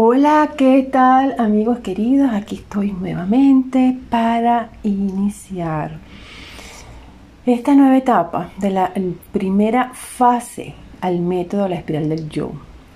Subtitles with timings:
[0.00, 2.30] Hola, ¿qué tal amigos queridos?
[2.32, 5.98] Aquí estoy nuevamente para iniciar
[7.44, 8.92] esta nueva etapa de la
[9.32, 12.52] primera fase al método de la espiral del yo,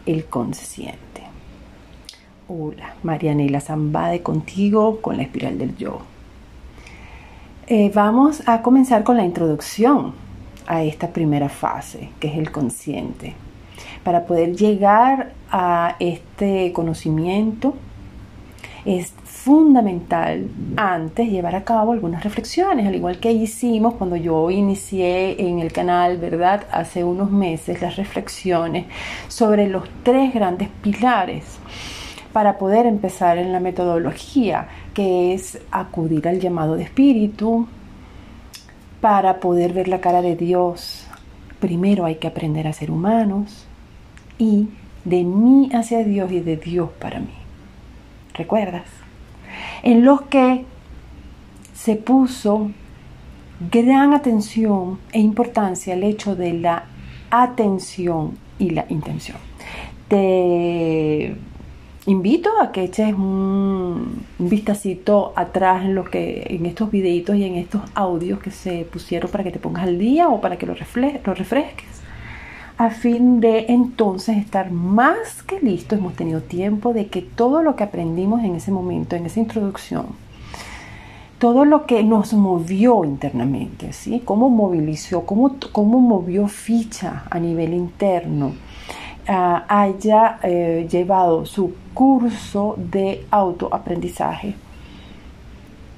[0.07, 1.23] el consciente.
[2.47, 6.03] Hola, Marianela Zambade contigo con la espiral del yo.
[7.67, 10.15] Eh, vamos a comenzar con la introducción
[10.69, 13.35] a esta primera fase, que es el consciente.
[14.05, 17.75] Para poder llegar a este conocimiento
[18.85, 25.41] es fundamental antes llevar a cabo algunas reflexiones, al igual que hicimos cuando yo inicié
[25.49, 26.65] en el canal, ¿verdad?
[26.73, 28.87] Hace unos meses las reflexiones
[29.29, 31.59] sobre los tres grandes pilares
[32.33, 37.69] para poder empezar en la metodología, que es acudir al llamado de espíritu,
[39.01, 41.07] para poder ver la cara de Dios.
[41.61, 43.67] Primero hay que aprender a ser humanos,
[44.43, 44.69] y
[45.05, 47.35] de mí hacia Dios y de Dios para mí.
[48.35, 48.87] ¿Recuerdas?
[49.85, 50.65] En los que
[51.75, 52.71] se puso
[53.71, 56.87] gran atención e importancia al hecho de la
[57.31, 59.37] atención y la intención.
[60.09, 61.37] Te
[62.07, 67.55] invito a que eches un, vistacito atrás en, lo que, en estos videitos y en
[67.55, 70.75] estos audios que se pusieron para que te pongas al día o para que lo,
[70.75, 71.92] lo refresques
[72.79, 75.99] a fin de entonces estar más que listos.
[75.99, 80.07] Hemos tenido tiempo de que todo lo que aprendimos en ese momento, en esa introducción,
[81.39, 84.23] todo lo que nos movió internamente, ¿sí?
[84.25, 88.53] cómo movilizó, cómo, cómo movió ficha a nivel interno,
[89.27, 94.55] ah, haya eh, llevado su curso de autoaprendizaje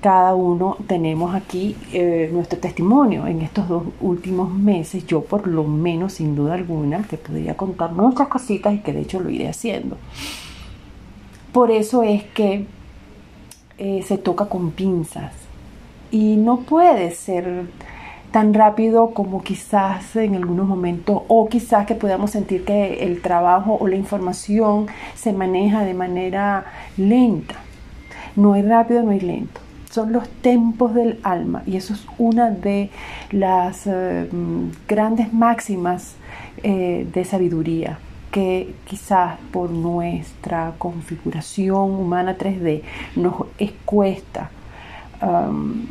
[0.05, 5.07] cada uno tenemos aquí eh, nuestro testimonio en estos dos últimos meses.
[5.07, 9.01] Yo por lo menos, sin duda alguna, te podría contar muchas cositas y que de
[9.01, 9.97] hecho lo iré haciendo.
[11.55, 12.67] Por eso es que
[13.79, 15.33] eh, se toca con pinzas
[16.11, 17.65] y no puede ser
[18.31, 23.79] tan rápido como quizás en algunos momentos o quizás que podamos sentir que el trabajo
[23.81, 26.67] o la información se maneja de manera
[26.99, 27.55] lenta.
[28.37, 29.64] No hay rápido, no hay lento
[29.95, 32.91] son los tempos del alma y eso es una de
[33.31, 34.29] las eh,
[34.89, 36.17] grandes máximas
[36.65, 38.01] eh, de sabiduría
[38.33, 42.83] que quizás por nuestra configuración humana 3D
[43.15, 43.35] nos
[43.85, 44.51] cuesta
[45.23, 45.87] um,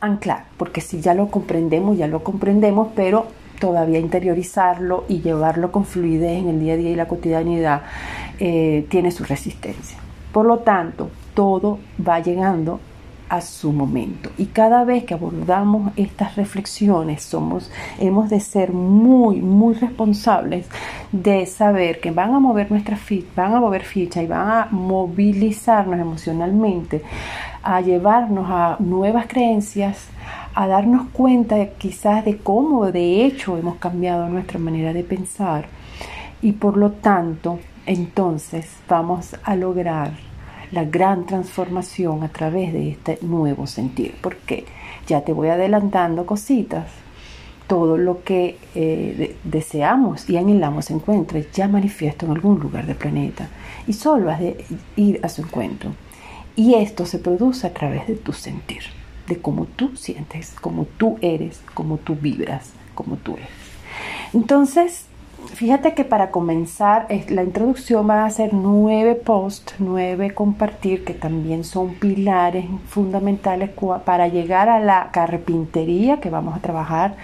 [0.00, 3.26] anclar, porque si ya lo comprendemos, ya lo comprendemos, pero
[3.58, 7.82] todavía interiorizarlo y llevarlo con fluidez en el día a día y la cotidianidad
[8.38, 9.98] eh, tiene su resistencia.
[10.30, 12.78] Por lo tanto, todo va llegando
[13.28, 14.30] a su momento.
[14.38, 20.66] Y cada vez que abordamos estas reflexiones, somos, hemos de ser muy, muy responsables
[21.12, 24.68] de saber que van a mover nuestra ficha, van a mover ficha y van a
[24.70, 27.02] movilizarnos emocionalmente,
[27.62, 30.08] a llevarnos a nuevas creencias,
[30.54, 35.66] a darnos cuenta quizás de cómo de hecho hemos cambiado nuestra manera de pensar
[36.42, 40.27] y por lo tanto entonces vamos a lograr
[40.70, 44.14] la gran transformación a través de este nuevo sentir.
[44.20, 44.64] Porque
[45.06, 46.86] ya te voy adelantando cositas.
[47.66, 52.96] Todo lo que eh, deseamos y anhelamos se encuentra ya manifiesto en algún lugar del
[52.96, 53.48] planeta.
[53.86, 54.64] Y solo has de
[54.96, 55.92] ir a su encuentro.
[56.56, 58.82] Y esto se produce a través de tu sentir,
[59.28, 63.48] de cómo tú sientes, cómo tú eres, cómo tú vibras, cómo tú eres.
[64.32, 65.07] Entonces,
[65.46, 71.64] Fíjate que para comenzar la introducción va a ser nueve posts, nueve compartir, que también
[71.64, 73.70] son pilares fundamentales
[74.04, 77.16] para llegar a la carpintería que vamos a trabajar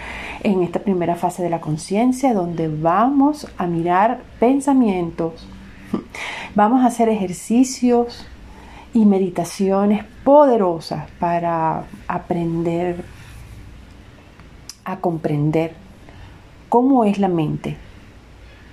[0.43, 5.47] en esta primera fase de la conciencia, donde vamos a mirar pensamientos,
[6.55, 8.27] vamos a hacer ejercicios
[8.93, 13.05] y meditaciones poderosas para aprender
[14.85, 15.75] a comprender
[16.69, 17.77] cómo es la mente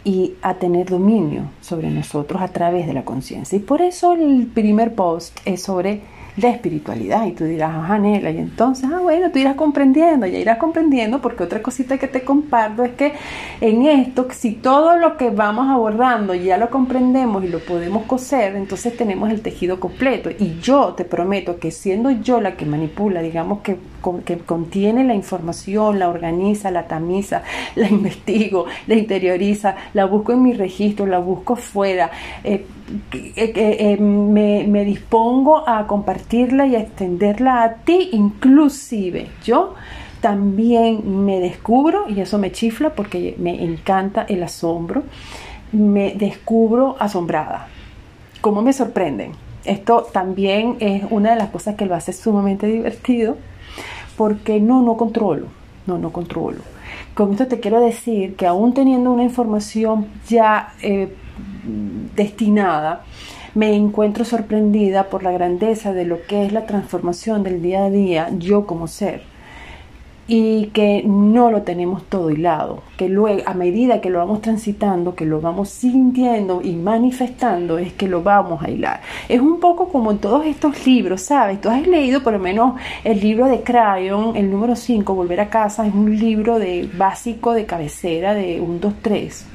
[0.04, 3.58] y a tener dominio sobre nosotros a través de la conciencia.
[3.58, 6.02] Y por eso el primer post es sobre
[6.38, 7.26] la espiritualidad.
[7.26, 11.22] Y tú dirás, ajá, Nela, y entonces, ah, bueno, tú irás comprendiendo, ya irás comprendiendo,
[11.22, 13.14] porque otra cosita que te comparto es que
[13.60, 18.56] en esto, si todo lo que vamos abordando ya lo comprendemos y lo podemos coser,
[18.56, 20.30] entonces tenemos el tejido completo.
[20.30, 23.78] Y yo te prometo que siendo yo la que manipula, digamos que,
[24.26, 27.44] que contiene la información, la organiza, la tamiza,
[27.76, 32.12] la investigo, la interioriza, la busco en mi registro, la busco fuera.
[32.44, 32.66] Eh,
[33.14, 35.88] eh, me, me, dispongo a
[36.32, 39.76] y extenderla a ti, inclusive yo
[40.22, 45.04] también me descubro, y eso me chifla porque me encanta el asombro,
[45.72, 47.68] me descubro asombrada.
[48.42, 49.34] cómo me sorprenden.
[49.66, 53.38] Esto también es una de las cosas que lo hace sumamente divertido
[54.18, 55.48] porque no, no controlo,
[55.86, 56.62] no, no controlo.
[57.14, 61.14] Con esto te quiero decir que aún teniendo una información ya eh,
[62.16, 63.04] destinada,
[63.56, 67.90] me encuentro sorprendida por la grandeza de lo que es la transformación del día a
[67.90, 69.32] día yo como ser
[70.34, 75.14] y que no lo tenemos todo hilado, que luego a medida que lo vamos transitando,
[75.14, 79.02] que lo vamos sintiendo y manifestando, es que lo vamos a hilar.
[79.28, 81.60] Es un poco como en todos estos libros, ¿sabes?
[81.60, 85.50] Tú has leído por lo menos el libro de Crayon, el número 5, Volver a
[85.50, 89.46] casa, es un libro de básico de cabecera de 1, 2, 3,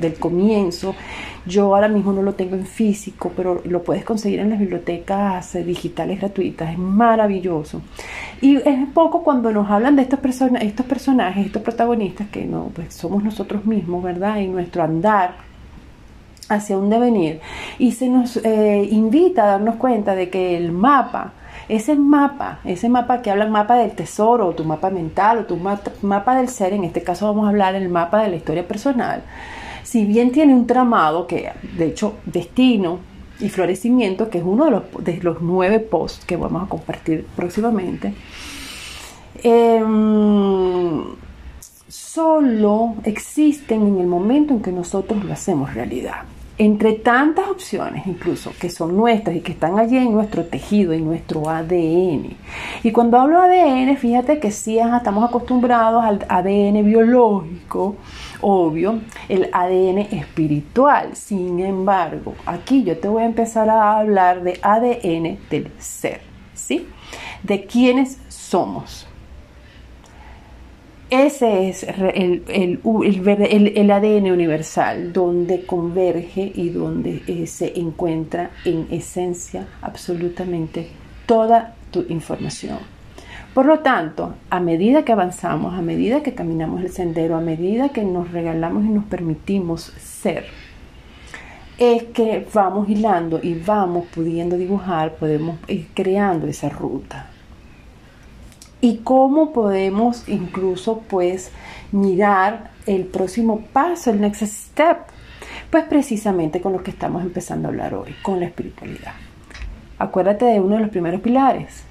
[0.00, 0.94] del comienzo
[1.44, 5.54] yo ahora mismo no lo tengo en físico, pero lo puedes conseguir en las bibliotecas
[5.64, 6.72] digitales gratuitas.
[6.72, 7.82] Es maravilloso.
[8.40, 10.20] Y es poco cuando nos hablan de estos,
[10.60, 14.38] estos personajes, estos protagonistas, que no, pues somos nosotros mismos, ¿verdad?
[14.38, 15.34] Y nuestro andar
[16.48, 17.40] hacia un devenir.
[17.78, 21.32] Y se nos eh, invita a darnos cuenta de que el mapa,
[21.68, 25.56] ese mapa, ese mapa que habla mapa del tesoro, o tu mapa mental, o tu
[25.56, 29.22] mapa del ser, en este caso vamos a hablar del mapa de la historia personal,
[29.82, 32.98] si bien tiene un tramado que, de hecho, destino
[33.40, 37.26] y florecimiento, que es uno de los, de los nueve posts que vamos a compartir
[37.36, 38.14] próximamente,
[39.42, 41.02] em,
[41.88, 46.22] solo existen en el momento en que nosotros lo hacemos realidad.
[46.58, 51.04] Entre tantas opciones, incluso que son nuestras y que están allí en nuestro tejido, en
[51.06, 52.36] nuestro ADN.
[52.82, 57.96] Y cuando hablo ADN, fíjate que sí estamos acostumbrados al ADN biológico,
[58.42, 61.16] obvio, el ADN espiritual.
[61.16, 66.20] Sin embargo, aquí yo te voy a empezar a hablar de ADN del ser,
[66.54, 66.86] ¿sí?
[67.42, 69.06] De quiénes somos.
[71.12, 79.68] Ese es el, el, ADN universal, donde converge y donde eh, se encuentra en esencia
[79.82, 80.88] absolutamente
[81.26, 82.78] toda tu información.
[83.54, 87.90] Por lo tanto, a medida que avanzamos, a medida que caminamos el sendero, a medida
[87.90, 90.46] que nos regalamos y nos permitimos ser,
[91.76, 97.26] es que vamos hilando y vamos pudiendo dibujar, podemos ir creando esa ruta.
[98.80, 101.50] Y cómo podemos incluso pues
[101.92, 104.98] mirar el próximo paso, el next step,
[105.70, 109.12] pues precisamente con lo que estamos empezando a hablar hoy, con la espiritualidad.
[109.98, 111.84] Acuérdate de uno de los primeros pilares,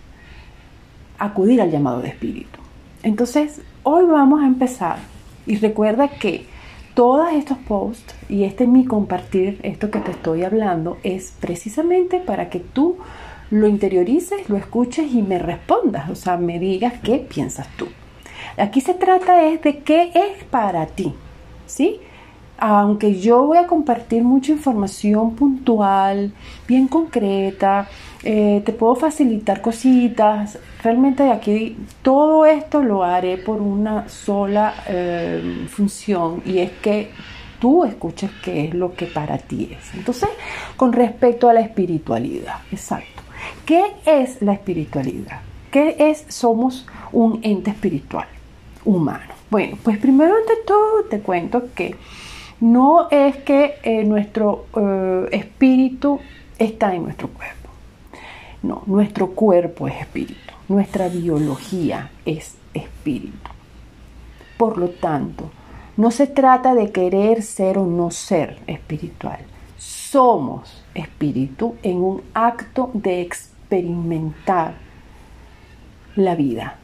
[1.25, 2.59] acudir al llamado de espíritu.
[3.03, 4.97] Entonces, hoy vamos a empezar
[5.45, 6.45] y recuerda que
[6.93, 12.49] todos estos posts y este mi compartir, esto que te estoy hablando, es precisamente para
[12.49, 12.97] que tú
[13.49, 17.87] lo interiorices, lo escuches y me respondas, o sea, me digas qué piensas tú.
[18.57, 21.13] Aquí se trata es de qué es para ti,
[21.65, 21.99] ¿sí?
[22.57, 26.33] Aunque yo voy a compartir mucha información puntual,
[26.67, 27.87] bien concreta,
[28.23, 30.59] eh, te puedo facilitar cositas.
[30.83, 37.09] Realmente aquí todo esto lo haré por una sola eh, función y es que
[37.59, 39.93] tú escuches qué es lo que para ti es.
[39.95, 40.29] Entonces,
[40.77, 43.23] con respecto a la espiritualidad, exacto.
[43.65, 45.39] ¿Qué es la espiritualidad?
[45.71, 46.25] ¿Qué es?
[46.27, 48.27] Somos un ente espiritual
[48.85, 49.33] humano.
[49.49, 51.95] Bueno, pues primero ante todo te cuento que
[52.59, 54.65] no es que eh, nuestro
[55.31, 56.19] espíritu
[56.59, 57.60] está en nuestro cuerpo.
[58.63, 63.49] No, nuestro cuerpo es espíritu, nuestra biología es espíritu.
[64.57, 65.49] Por lo tanto,
[65.97, 69.39] no se trata de querer ser o no ser espiritual.
[69.77, 74.75] Somos espíritu en un acto de experimentar
[76.15, 76.77] la vida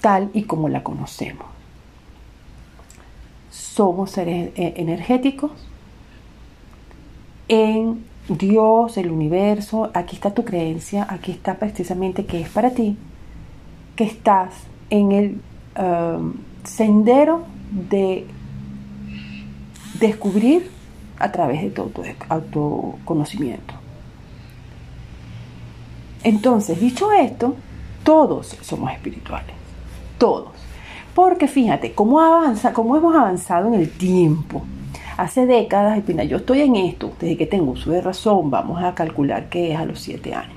[0.00, 1.46] tal y como la conocemos.
[3.50, 5.50] Somos seres eh, energéticos
[7.48, 12.96] en Dios, el universo, aquí está tu creencia, aquí está precisamente que es para ti,
[13.96, 14.54] que estás
[14.88, 15.40] en el
[15.78, 16.32] um,
[16.64, 18.26] sendero de
[20.00, 20.70] descubrir
[21.18, 23.74] a través de todo tu autoconocimiento.
[26.22, 27.54] Entonces, dicho esto,
[28.02, 29.54] todos somos espirituales,
[30.16, 30.52] todos.
[31.14, 32.18] Porque fíjate, cómo
[32.72, 34.62] cómo hemos avanzado en el tiempo
[35.16, 38.94] hace décadas, y yo estoy en esto, desde que tengo uso de razón, vamos a
[38.94, 40.54] calcular que es a los siete años.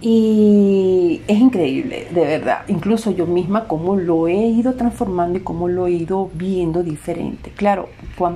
[0.00, 5.66] Y es increíble, de verdad, incluso yo misma cómo lo he ido transformando y cómo
[5.66, 7.50] lo he ido viendo diferente.
[7.56, 7.88] Claro,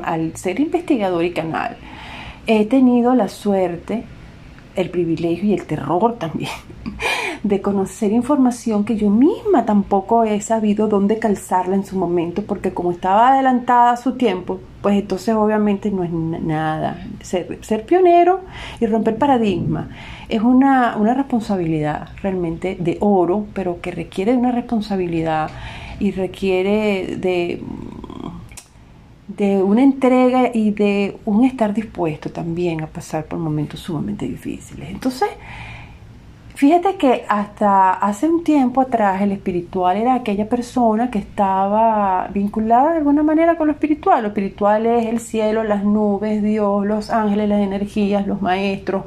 [0.02, 1.76] al ser investigador y canal,
[2.48, 4.02] he tenido la suerte,
[4.76, 6.50] el privilegio y el terror también
[7.42, 12.72] de conocer información que yo misma tampoco he sabido dónde calzarla en su momento, porque
[12.72, 17.06] como estaba adelantada a su tiempo, pues entonces obviamente no es nada.
[17.20, 18.40] Ser, pionero
[18.80, 19.88] y romper paradigma
[20.28, 25.50] es una, una responsabilidad realmente de oro, pero que requiere de una responsabilidad
[25.98, 27.62] y requiere de
[29.42, 34.88] de una entrega y de un estar dispuesto también a pasar por momentos sumamente difíciles.
[34.88, 35.28] Entonces,
[36.54, 42.92] fíjate que hasta hace un tiempo atrás el espiritual era aquella persona que estaba vinculada
[42.92, 44.22] de alguna manera con lo espiritual.
[44.22, 49.02] Lo espiritual es el cielo, las nubes, Dios, los ángeles, las energías, los maestros,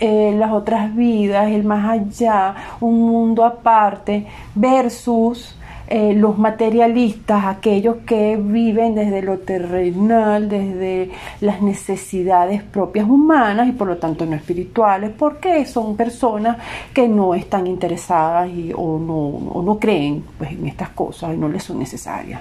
[0.00, 5.57] eh, las otras vidas, el más allá, un mundo aparte, versus
[5.90, 13.72] eh, los materialistas, aquellos que viven desde lo terrenal, desde las necesidades propias humanas y
[13.72, 16.58] por lo tanto no espirituales, porque son personas
[16.92, 21.48] que no están interesadas y, o, no, no creen pues, en estas cosas y no
[21.48, 22.40] les son necesarias.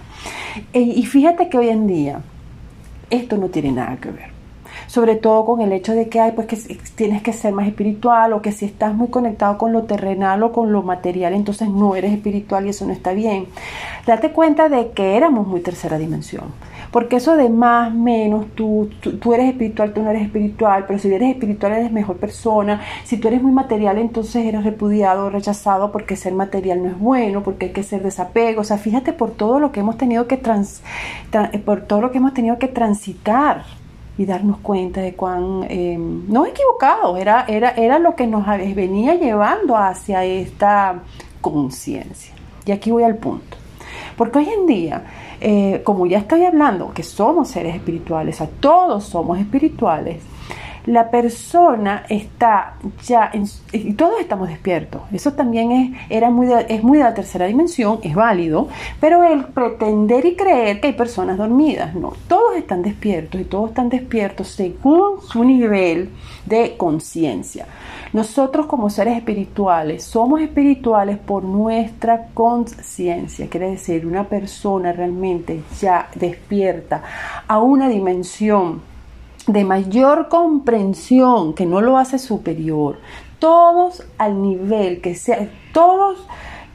[0.74, 2.20] Eh, y fíjate que hoy en día
[3.10, 4.37] esto no tiene nada que ver
[4.88, 6.58] sobre todo con el hecho de que hay pues que
[6.96, 10.52] tienes que ser más espiritual o que si estás muy conectado con lo terrenal o
[10.52, 13.48] con lo material, entonces no eres espiritual y eso no está bien.
[14.06, 16.46] Date cuenta de que éramos muy tercera dimensión.
[16.92, 21.14] Porque eso de más, menos, tú, tú, eres espiritual, tú no eres espiritual, pero si
[21.14, 22.82] eres espiritual eres mejor persona.
[23.04, 27.44] Si tú eres muy material, entonces eres repudiado, rechazado, porque ser material no es bueno,
[27.44, 28.62] porque hay que ser desapego.
[28.62, 30.82] O sea, fíjate por todo lo que hemos tenido que trans,
[31.66, 33.64] por todo lo que hemos tenido que transitar
[34.18, 39.16] y darnos cuenta de cuán em, no equivocados, era, era, era lo que nos venía
[39.16, 41.04] llevando hacia esta
[41.42, 42.34] conciencia.
[42.66, 43.58] Y aquí voy al punto.
[44.18, 45.04] Porque hoy en día,
[45.40, 50.24] eh, como ya estoy hablando, que somos seres espirituales, a todos somos espirituales,
[50.88, 52.76] la persona está
[53.06, 53.30] ya,
[53.74, 58.00] y todos estamos despiertos, eso también es, era muy es muy de la tercera dimensión,
[58.04, 58.70] es válido,
[59.02, 63.70] pero el pretender y creer que hay personas dormidas, no, todos están despiertos y todos
[63.70, 66.10] están despiertos según su nivel
[66.46, 67.68] de conciencia.
[68.14, 76.08] Nosotros como seres espirituales somos espirituales por nuestra conciencia, quiere decir, una persona realmente ya
[76.16, 77.04] despierta
[77.46, 78.82] a una dimensión
[79.48, 83.00] de mayor comprensión, que no lo hace superior,
[83.40, 86.20] todos al nivel que sea, todos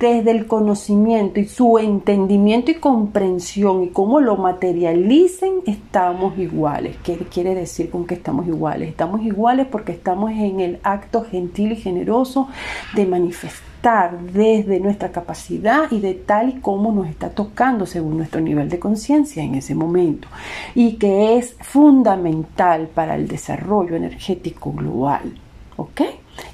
[0.02, 6.96] desde el conocimiento y su entendimiento y comprensión y cómo lo materialicen, estamos iguales.
[7.04, 8.88] ¿Qué quiere decir con que estamos iguales?
[8.88, 12.48] Estamos iguales porque estamos en el acto gentil y generoso
[12.96, 18.40] de manifestar desde nuestra capacidad y de tal y como nos está tocando según nuestro
[18.40, 20.26] nivel de conciencia en ese momento
[20.74, 25.32] y que es fundamental para el desarrollo energético global.
[25.76, 26.00] ¿Ok?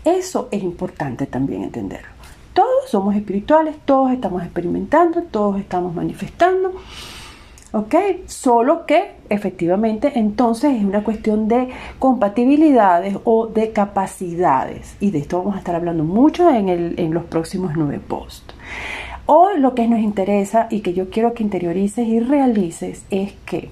[0.04, 2.17] Eso es importante también entenderlo.
[2.58, 6.72] Todos somos espirituales, todos estamos experimentando, todos estamos manifestando
[7.70, 7.94] ¿Ok?
[8.26, 11.68] Solo que efectivamente entonces es una cuestión de
[12.00, 14.96] compatibilidades o de capacidades.
[15.00, 18.54] Y de esto vamos a estar hablando mucho en, los próximos nueve posts.
[19.26, 23.70] Hoy lo que nos interesa y que yo quiero que interiorices y realices es que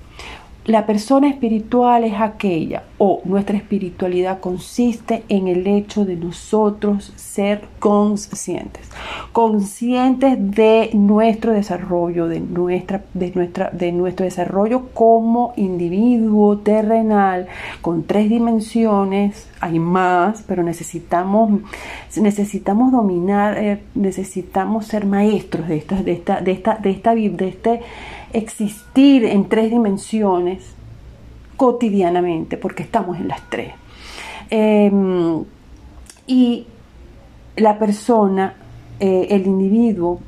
[0.67, 7.63] la persona espiritual es aquella o nuestra espiritualidad consiste en el hecho de nosotros ser
[7.79, 8.91] conscientes,
[9.33, 17.47] conscientes de nuestro desarrollo, de, nuestra, de, nuestra, de nuestro desarrollo como individuo terrenal
[17.81, 21.61] con tres dimensiones, hay más, pero necesitamos,
[22.17, 27.49] necesitamos dominar, eh, necesitamos ser maestros de esta, de esta, de esta, de esta, de
[27.49, 27.81] este
[28.37, 30.63] existir en tres dimensiones
[31.57, 33.73] cotidianamente, porque estamos en las tres.
[34.51, 35.45] Em,
[36.27, 36.67] y
[37.57, 38.55] la persona,
[39.01, 40.21] eh, el individuo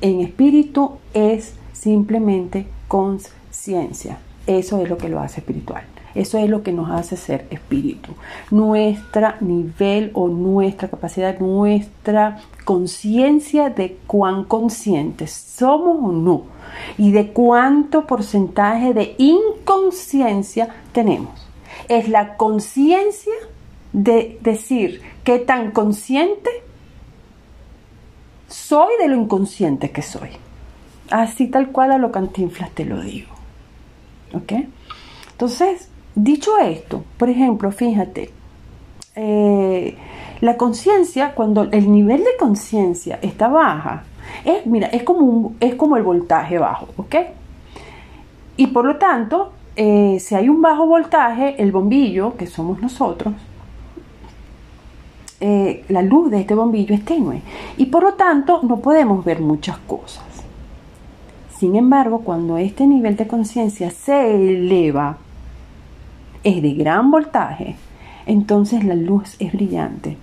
[0.00, 4.18] en espíritu es simplemente conciencia.
[4.46, 5.84] Eso es lo que lo hace espiritual.
[6.14, 8.12] Eso es lo que nos hace ser espíritu.
[8.50, 16.42] Nuestra nivel o nuestra capacidad, nuestra conciencia de cuán conscientes somos o no
[16.98, 21.48] y de cuánto porcentaje de inconsciencia tenemos.
[21.88, 23.34] Es la conciencia
[23.92, 26.50] de decir qué tan consciente
[28.48, 30.30] soy de lo inconsciente que soy.
[31.10, 33.32] Así tal cual a lo cantinflas te lo digo.
[34.32, 34.52] ¿Ok?
[35.32, 38.30] Entonces, Dicho esto, por ejemplo, fíjate,
[39.16, 39.96] eh,
[40.40, 44.04] la conciencia, cuando el nivel de conciencia está baja,
[44.44, 47.16] es, mira, es como, es como el voltaje bajo, ¿ok?
[48.56, 53.34] Y por lo tanto, eh, si hay un bajo voltaje, el bombillo, que somos nosotros,
[55.40, 57.42] eh, la luz de este bombillo es tenue
[57.76, 60.24] y por lo tanto no podemos ver muchas cosas.
[61.58, 65.18] Sin embargo, cuando este nivel de conciencia se eleva,
[66.44, 67.76] es de gran voltaje,
[68.26, 70.16] entonces la luz es brillante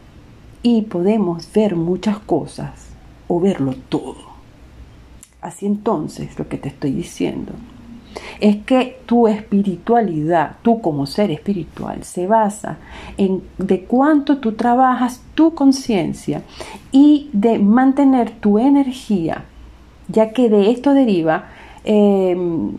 [0.63, 2.89] y podemos ver muchas cosas
[3.27, 4.31] o verlo todo.
[5.41, 7.53] Así entonces, lo que te estoy diciendo
[8.39, 12.77] es que tu espiritualidad, tú como ser espiritual, se basa
[13.17, 16.41] en de cuánto tú trabajas tu conciencia
[16.91, 19.45] y de mantener tu energía,
[20.07, 21.45] ya que de esto deriva
[21.83, 22.73] em,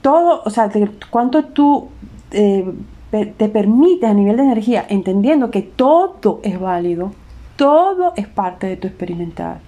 [0.00, 0.70] todo, o sea,
[1.10, 1.88] cuánto tú
[2.30, 2.72] eh,
[3.10, 7.12] te permites a nivel de energía, entendiendo que todo es válido,
[7.56, 9.60] todo es parte de tu experimentar,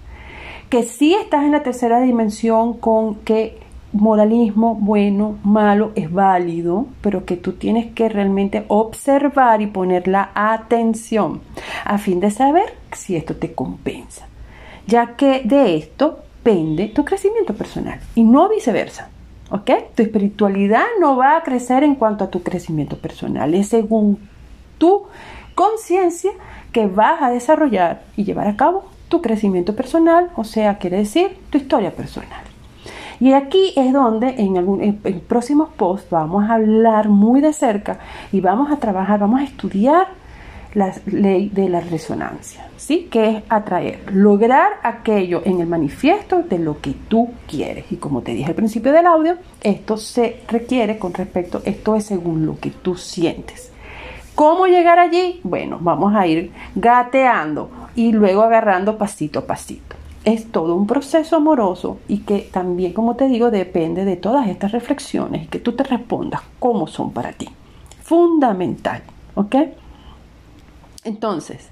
[0.69, 3.59] que si estás en la tercera dimensión con que
[3.93, 10.31] moralismo bueno, malo, es válido, pero que tú tienes que realmente observar y poner la
[10.35, 11.41] atención
[11.85, 14.29] a fin de saber si esto te compensa,
[14.87, 19.11] ya que de esto pende tu crecimiento personal y no viceversa.
[19.51, 19.71] ¿Ok?
[19.95, 24.19] Tu espiritualidad no va a crecer en cuanto a tu crecimiento personal, es según
[24.79, 25.05] tu
[25.55, 26.31] conciencia
[26.73, 31.37] que vas a desarrollar y llevar a cabo tu crecimiento personal, o sea, quiere decir
[31.51, 32.41] tu historia personal.
[33.19, 37.99] Y aquí es donde en, algún, en, próximos posts vamos a hablar muy de cerca
[38.33, 40.09] y vamos a trabajar, vamos a estudiar
[40.75, 43.09] la ley de la resonancia, ¿sí?
[43.11, 47.91] Que es atraer, lograr aquello en el manifiesto de lo que tú quieres.
[47.91, 52.07] Y como te dije al principio del audio, esto se requiere con respecto, esto es
[52.07, 53.73] según lo que tú sientes.
[54.35, 55.41] ¿Cómo llegar allí?
[55.43, 61.37] Bueno, vamos a ir gateando y luego agarrando pasito a pasito es todo un proceso
[61.37, 65.73] amoroso y que también, como te digo, depende de todas estas reflexiones y que tú
[65.73, 67.49] te respondas cómo son para ti.
[68.03, 69.03] Fundamental,
[69.35, 69.57] ¿ok?
[71.05, 71.69] Entonces,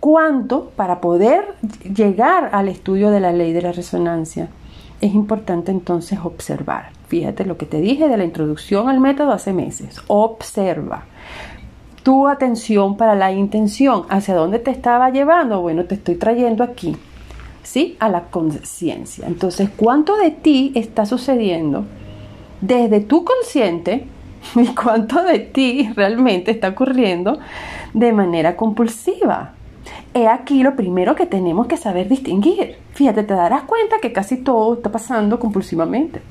[0.00, 4.48] ¿cuánto para poder llegar al estudio de la ley de la resonancia?
[5.00, 6.90] Es importante entonces observar.
[7.08, 10.00] Fíjate lo que te dije de la introducción al método hace meses.
[10.08, 11.04] Observa
[12.02, 14.04] tu atención para la intención.
[14.08, 15.60] ¿Hacia dónde te estaba llevando?
[15.60, 16.96] Bueno, te estoy trayendo aquí
[17.66, 17.96] ¿sí?
[17.98, 19.26] A la conciencia.
[19.26, 21.84] Entonces, ¿cuánto de ti está sucediendo
[22.60, 24.06] desde tu consciente
[24.54, 27.38] y cuánto de ti realmente está ocurriendo
[27.92, 29.52] de manera compulsiva?
[30.14, 32.76] He aquí lo primero que tenemos que saber distinguir.
[32.92, 36.22] Fíjate, te darás cuenta que casi todo está pasando compulsivamente.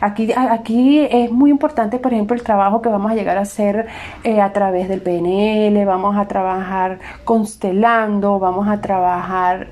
[0.00, 3.86] Aquí, aquí es muy importante, por ejemplo, el trabajo que vamos a llegar a hacer
[4.22, 9.68] eh, a través del PNL, vamos a trabajar constelando, vamos a trabajar,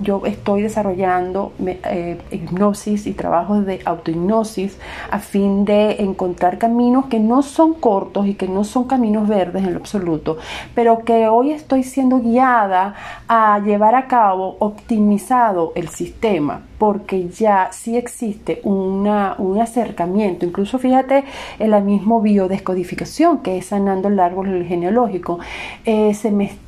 [0.00, 4.78] yo estoy desarrollando eh, hipnosis y trabajos de autohipnosis
[5.10, 9.64] a fin de encontrar caminos que no son cortos y que no son caminos verdes
[9.64, 10.38] en lo absoluto,
[10.74, 12.94] pero que hoy estoy siendo guiada
[13.28, 20.78] a llevar a cabo optimizado el sistema porque ya sí existe una, un acercamiento, incluso
[20.78, 21.24] fíjate
[21.58, 25.38] en la misma biodescodificación que es sanando el árbol genealógico,
[25.84, 26.65] eh, se, me está,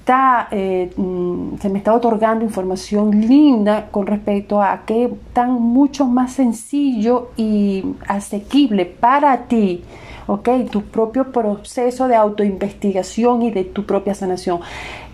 [0.51, 6.33] eh, mm, se me está otorgando información linda con respecto a qué tan mucho más
[6.33, 9.83] sencillo y asequible para ti
[10.29, 10.49] ¿ok?
[10.71, 14.61] Tu propio proceso de autoinvestigación y de tu propia sanación.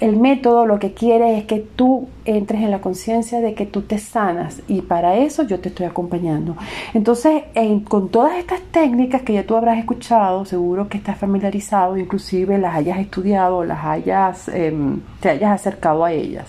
[0.00, 3.82] El método lo que quiere es que tú entres en la conciencia de que tú
[3.82, 6.56] te sanas y para eso yo te estoy acompañando.
[6.92, 7.44] Entonces,
[7.88, 12.74] con todas estas técnicas que ya tú habrás escuchado, seguro que estás familiarizado, inclusive las
[12.74, 16.48] hayas estudiado, las hayas, em, te hayas acercado a ellas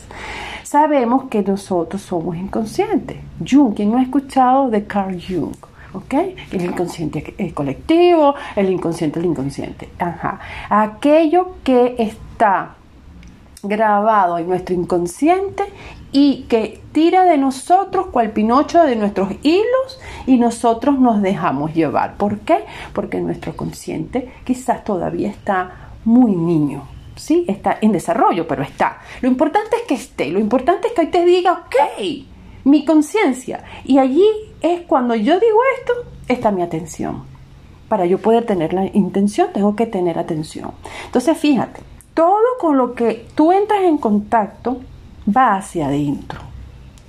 [0.65, 3.17] sabemos que nosotros somos inconscientes.
[3.47, 5.55] Jung, quien no ha escuchado de Carl Jung?
[5.95, 6.13] ¿Ok?
[6.51, 9.89] El inconsciente colectivo, el inconsciente, el inconsciente.
[9.99, 10.39] Ajá.
[10.69, 12.75] Aquello que está
[13.63, 15.63] grabado en nuestro inconsciente
[16.11, 22.15] y que tira de nosotros cual pinocho de nuestros hilos y nosotros nos dejamos llevar.
[22.15, 22.59] ¿Por qué?
[22.93, 26.87] Porque nuestro consciente quizás todavía está muy niño.
[27.15, 28.99] Sí, está en desarrollo, pero está.
[29.21, 31.75] Lo importante es que esté, lo importante es que hoy te diga, ok,
[32.65, 33.63] mi conciencia.
[33.83, 34.27] Y allí
[34.65, 35.93] es cuando yo digo esto,
[36.27, 37.23] está mi atención.
[37.87, 40.71] Para yo poder tener la intención, tengo que tener atención.
[41.05, 41.81] Entonces, fíjate,
[42.13, 44.79] todo con lo que tú entras en contacto
[45.25, 46.39] va hacia adentro.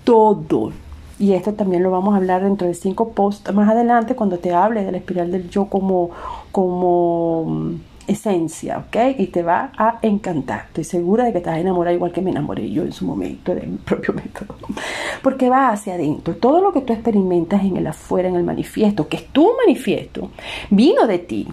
[0.05, 0.73] Todo.
[1.19, 4.53] Y esto también lo vamos a hablar dentro de cinco posts más adelante cuando te
[4.53, 6.11] hable de la espiral del yo como,
[6.53, 9.19] como esencia, ¿ok?
[9.19, 10.67] Y te va a encantar.
[10.69, 13.05] Estoy segura de que te vas a enamorar igual que me enamoré yo en su
[13.05, 14.57] momento de mi propio método.
[15.23, 16.37] Porque va hacia adentro.
[16.37, 20.31] Todo lo que tú experimentas en el afuera, en el manifiesto, que es tu manifiesto,
[20.71, 21.47] vino de ti.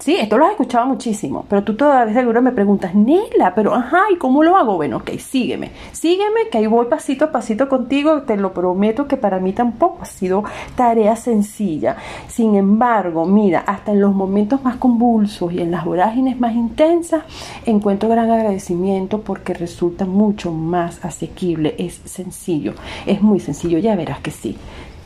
[0.00, 4.04] Sí, esto lo has escuchado muchísimo, pero tú todavía seguro me preguntas, Nela, pero ajá,
[4.10, 4.76] ¿y cómo lo hago?
[4.76, 9.18] Bueno, ok, sígueme, sígueme, que ahí voy pasito a pasito contigo, te lo prometo que
[9.18, 10.42] para mí tampoco ha sido
[10.74, 11.96] tarea sencilla.
[12.28, 17.24] Sin embargo, mira, hasta en los momentos más convulsos y en las vorágines más intensas,
[17.66, 22.72] encuentro gran agradecimiento porque resulta mucho más asequible, es sencillo,
[23.04, 24.56] es muy sencillo, ya verás que sí,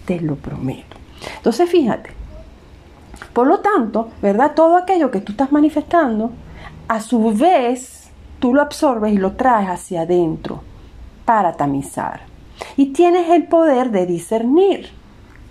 [0.04, 0.96] te lo prometo.
[1.38, 2.10] Entonces, fíjate,
[3.32, 4.52] por lo tanto, ¿verdad?
[4.54, 6.30] Todo aquello que tú estás manifestando,
[6.88, 10.62] a su vez, tú lo absorbes y lo traes hacia adentro
[11.24, 12.20] para tamizar.
[12.76, 14.90] Y tienes el poder de discernir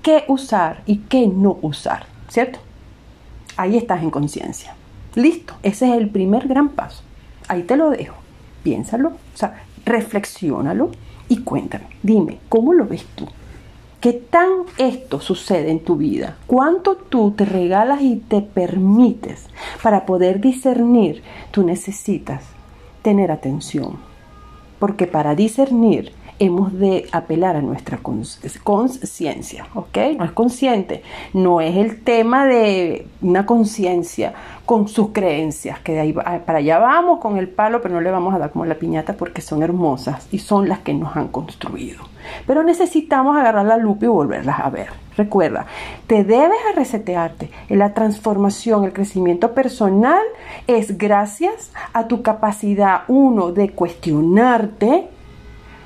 [0.01, 2.59] qué usar y qué no usar, ¿cierto?
[3.57, 4.75] Ahí estás en conciencia.
[5.15, 7.03] Listo, ese es el primer gran paso.
[7.47, 8.15] Ahí te lo dejo.
[8.63, 10.91] Piénsalo, o sea, reflexiónalo
[11.27, 11.85] y cuéntame.
[12.01, 13.27] Dime, ¿cómo lo ves tú?
[14.03, 16.35] ¿Qué tan esto sucede en tu vida?
[16.45, 19.45] ¿Cuánto tú te regalas y te permites
[19.81, 21.23] para poder discernir?
[21.51, 22.43] Tú necesitas
[23.01, 23.95] tener atención.
[24.77, 27.99] Porque para discernir hemos de apelar a nuestra
[28.63, 29.97] conciencia, ¿ok?
[30.17, 34.33] No es consciente, no es el tema de una conciencia
[34.65, 38.11] con sus creencias, que de ahí para allá vamos con el palo, pero no le
[38.11, 41.27] vamos a dar como la piñata porque son hermosas y son las que nos han
[41.27, 42.03] construido.
[42.47, 44.87] Pero necesitamos agarrar la lupa y volverlas a ver.
[45.17, 45.65] Recuerda,
[46.07, 47.51] te debes a resetearte.
[47.69, 50.23] La transformación, el crecimiento personal
[50.65, 55.07] es gracias a tu capacidad, uno, de cuestionarte,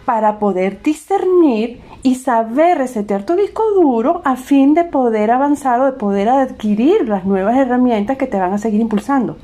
[0.08, 5.86] para poder discernir y saber resetear tu disco duro a fin de poder avanzar o
[5.86, 9.36] de poder adquirir las nuevas herramientas que te van a seguir impulsando.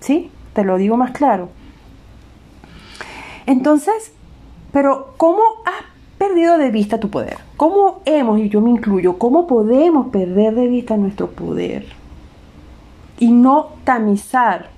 [0.00, 0.30] ¿Sí?
[0.52, 1.48] Te lo digo más claro.
[3.46, 4.12] Entonces,
[4.70, 5.86] pero ¿cómo has
[6.18, 7.38] perdido de vista tu poder?
[7.56, 11.86] ¿Cómo hemos, y yo me incluyo, cómo podemos perder de vista nuestro poder?
[13.18, 14.68] Y no tamizar.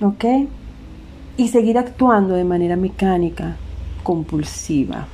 [0.00, 0.24] ¿Ok?
[1.36, 3.56] Y seguir actuando de manera mecánica,
[4.02, 5.06] compulsiva,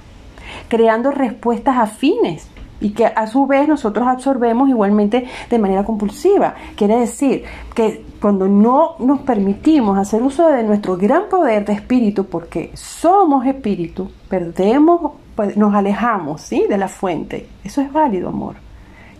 [0.68, 2.48] creando respuestas afines
[2.80, 6.54] y que a su vez nosotros absorbemos igualmente de manera compulsiva.
[6.76, 12.26] Quiere decir que cuando no nos permitimos hacer uso de nuestro gran poder de espíritu,
[12.26, 16.64] porque somos espíritu, perdemos, pues, nos alejamos ¿sí?
[16.68, 17.48] de la fuente.
[17.64, 18.56] Eso es válido, amor.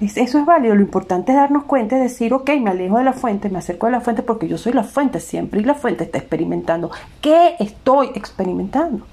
[0.00, 0.74] Eso es válido.
[0.74, 3.86] Lo importante es darnos cuenta y decir, ok, me alejo de la fuente, me acerco
[3.86, 6.90] a la fuente porque yo soy la fuente siempre y la fuente está experimentando.
[7.20, 9.06] ¿Qué estoy experimentando?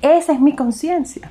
[0.00, 1.30] Esa es mi conciencia.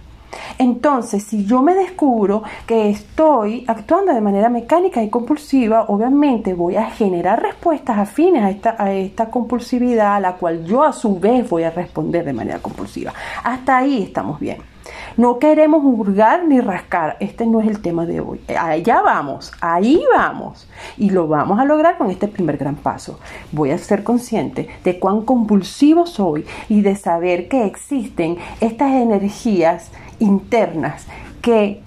[0.57, 6.75] Entonces, si yo me descubro que estoy actuando de manera mecánica y compulsiva, obviamente voy
[6.75, 11.19] a generar respuestas afines a esta, a esta compulsividad, a la cual yo a su
[11.19, 13.13] vez voy a responder de manera compulsiva.
[13.43, 14.70] Hasta ahí estamos bien.
[15.17, 17.17] No queremos hurgar ni rascar.
[17.19, 18.39] Este no es el tema de hoy.
[18.58, 20.67] Allá vamos, ahí vamos.
[20.97, 23.19] Y lo vamos a lograr con este primer gran paso.
[23.52, 29.91] Voy a ser consciente de cuán compulsivo soy y de saber que existen estas energías
[30.19, 31.06] internas
[31.41, 31.82] que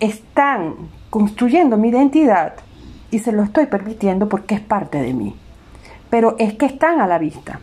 [0.00, 0.74] están
[1.10, 2.54] construyendo mi identidad
[3.10, 5.36] y se lo estoy permitiendo porque es parte de mí.
[6.08, 7.60] Pero es que están a la vista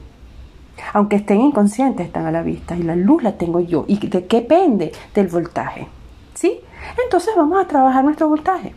[0.93, 3.85] aunque estén inconscientes, están a la vista y la luz la tengo yo.
[3.87, 4.91] ¿Y de qué depende?
[5.13, 5.87] Del voltaje.
[6.33, 6.59] ¿Sí?
[7.03, 8.73] Entonces vamos a trabajar nuestro voltaje.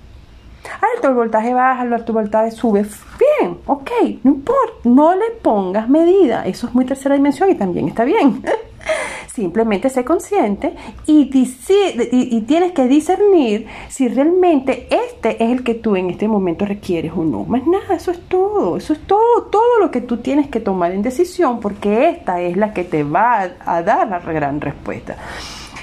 [0.95, 2.87] Alto el voltaje baja, alto voltaje sube.
[3.19, 3.91] Bien, ok,
[4.23, 6.47] no importa, no le pongas medida.
[6.47, 8.43] Eso es muy tercera dimensión y también está bien.
[9.35, 10.75] Simplemente sé consciente
[11.07, 16.67] y, y, tienes que discernir si realmente este es el que tú en este momento
[16.67, 17.45] requieres o no.
[17.45, 18.77] Más nada, eso es todo.
[18.77, 22.59] Eso es todo, todo lo que tú tienes que tomar en decisión porque esta es
[22.59, 25.17] la que te va a, dar la gran respuesta.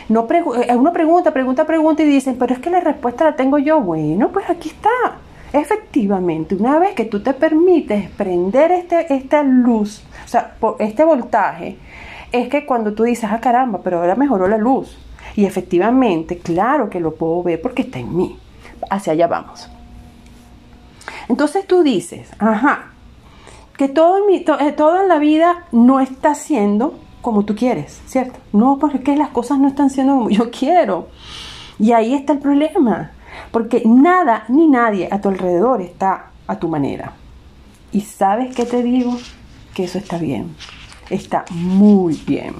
[0.09, 3.57] No eh, uno pregunta, pregunta, pregunta y dicen, pero es que la respuesta la tengo
[3.57, 3.81] yo.
[3.81, 5.17] Bueno, pues aquí está.
[5.51, 11.77] Efectivamente, una vez que tú te permites prender este, esta luz, o sea, este voltaje,
[12.31, 14.97] es que cuando tú dices, ah caramba, pero ahora mejoró la luz.
[15.35, 18.37] Y efectivamente, claro que lo puedo ver porque está en mí.
[18.89, 19.69] Hacia allá vamos.
[21.27, 22.91] Entonces tú dices, ajá,
[23.77, 28.01] que todo en, mi, eh, todo en la vida no está siendo como tú quieres,
[28.05, 28.39] ¿cierto?
[28.53, 31.07] No, porque las cosas no están siendo como yo quiero.
[31.77, 33.11] Y ahí está el problema,
[33.51, 37.13] porque nada ni nadie a tu alrededor está a tu manera.
[37.91, 39.17] ¿Y sabes qué te digo?
[39.73, 40.55] Que eso está bien
[41.09, 42.55] está muy bien.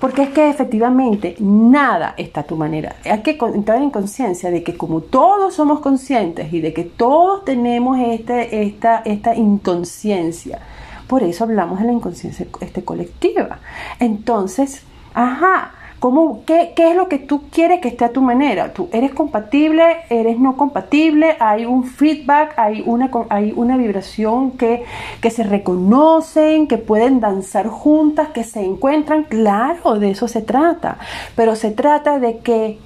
[0.00, 2.96] Porque es que efectivamente nada está a tu manera.
[3.04, 7.44] Hay que entrar en conciencia de que como todos somos conscientes y de que todos
[7.44, 10.60] tenemos este, esta, esta inconsciencia,
[11.06, 13.60] por eso hablamos de la inconsciencia este, colectiva.
[14.00, 14.82] Entonces,
[15.14, 15.72] ajá,
[16.04, 18.74] ¿Cómo, qué, qué, es lo que tú quieres que esté a tu manera?
[18.74, 20.00] ¿Tú eres compatible?
[20.10, 21.34] ¿Eres no compatible?
[21.40, 22.52] ¿Hay un feedback?
[22.58, 24.84] ¿Hay una, hay una vibración que,
[25.22, 26.68] que se reconocen?
[26.68, 28.28] ¿Que pueden danzar juntas?
[28.34, 29.24] ¿Que se encuentran?
[29.24, 30.98] Claro, de eso se trata.
[31.36, 32.78] Pero se trata de que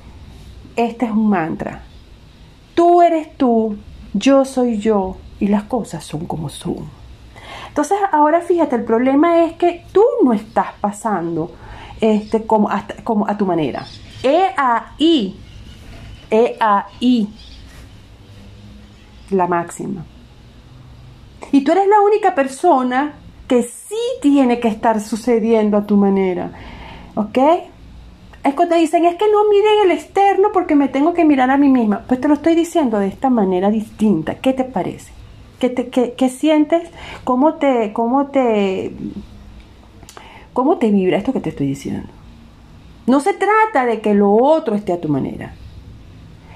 [0.77, 1.83] este es un mantra.
[2.77, 3.79] Tú eres tú,
[4.15, 6.89] yo soy yo y las cosas son como son.
[7.67, 11.51] Entonces ahora fíjate, el problema es que tú no estás pasando
[12.01, 12.69] este, como,
[13.05, 13.87] como a tu manera.
[14.23, 15.37] E a I,
[16.31, 17.29] E a I,
[19.31, 20.05] la máxima.
[21.53, 23.15] Y tú eres la única persona
[23.47, 26.51] que sí tiene que estar sucediendo a tu manera.
[27.15, 27.39] ¿Ok?
[28.45, 31.51] Es cuando te dicen, es que no miren el externo porque me tengo que mirar
[31.51, 32.05] a mí misma.
[32.07, 34.37] Pues te lo estoy diciendo de esta manera distinta.
[34.37, 35.13] ¿Qué te parece?
[35.59, 36.89] ¿Qué, te, sientes?
[37.25, 38.93] ¿Cómo te, cómo, te,
[40.59, 42.09] ¿Cómo te vibra esto que te estoy diciendo?
[43.07, 45.53] No se trata de que lo otro esté a tu manera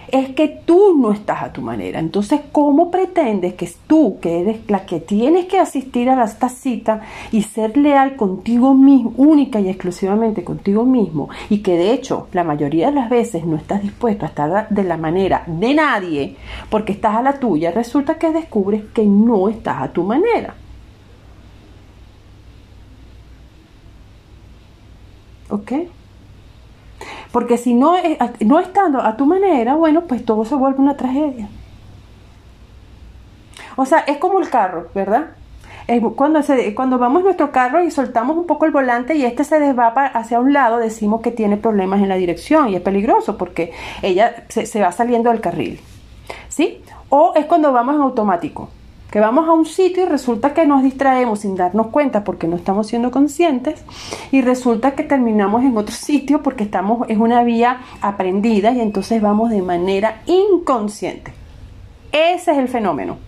[0.09, 2.01] es que tú no estás a tu manera.
[2.01, 7.03] Entonces, ¿cómo pretendes que tú, que eres la que tienes que asistir a esta cita
[7.31, 12.43] y ser leal contigo mismo, única y exclusivamente contigo mismo, y que de hecho la
[12.43, 16.37] mayoría de las veces no estás dispuesto a estar de la manera de nadie
[16.71, 20.57] porque estás a la tuya, resulta que descubres que no estás a tu manera.
[25.53, 25.73] ¿Ok?
[27.31, 27.95] Porque si no,
[28.41, 31.49] no estando a tu manera, bueno, pues todo se vuelve una tragedia.
[33.77, 35.33] O sea, es como el carro, ¿verdad?
[36.17, 39.61] Cuando, se, cuando vamos nuestro carro y soltamos un poco el volante y este se
[39.61, 43.73] desvapa hacia un lado, decimos que tiene problemas en la dirección y es peligroso porque
[44.01, 45.81] ella se, se va saliendo del carril.
[46.49, 46.83] ¿Sí?
[47.11, 48.71] O es cuando vamos en automático
[49.13, 52.57] que vamos a un sitio y resulta que nos distraemos sin darnos cuenta porque no
[52.57, 53.85] estamos siendo conscientes
[54.31, 59.21] y resulta que terminamos en otro sitio porque estamos en una vía aprendida y entonces
[59.21, 61.31] vamos de manera inconsciente.
[62.11, 63.19] Ese es el fenómeno.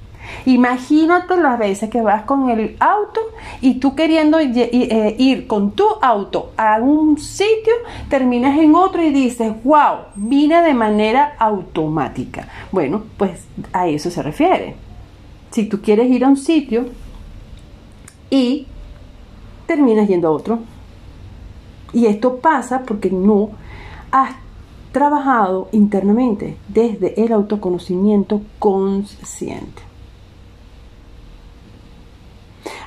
[0.46, 3.20] Imagínate las veces que vas con el auto
[3.60, 7.74] y tú queriendo eh, ir con tu auto a un sitio,
[8.08, 12.48] terminas en otro y dices, wow, vine de manera automática.
[12.72, 14.76] Bueno, pues a eso se refiere
[15.54, 16.86] si tú quieres ir a un sitio
[18.28, 18.66] y
[19.66, 20.58] terminas yendo a otro.
[21.92, 23.50] Y esto pasa porque no
[24.10, 24.34] has
[24.90, 29.82] trabajado internamente desde el autoconocimiento consciente.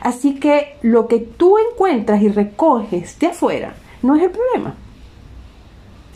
[0.01, 4.75] Así que lo que tú encuentras y recoges de afuera no es el problema.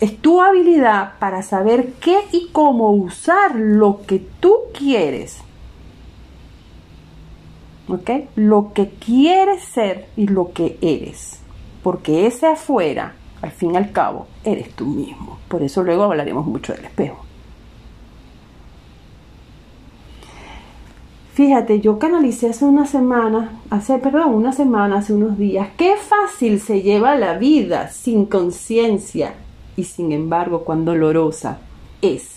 [0.02, 5.42] Es tu habilidad para saber qué y cómo usar lo que tú quieres
[8.36, 11.40] lo que quieres ser y lo que eres.
[11.84, 15.40] Porque ese afuera, al fin y al cabo, eres tú mismo.
[15.48, 17.26] Por eso luego hablaremos mucho del espejo.
[21.34, 26.60] Fíjate, yo canalicé hace una semana, hace, perdón, una semana, hace unos días, qué fácil
[26.60, 29.34] se lleva la vida sin conciencia
[29.78, 31.60] y sin embargo cuán dolorosa
[32.02, 32.31] es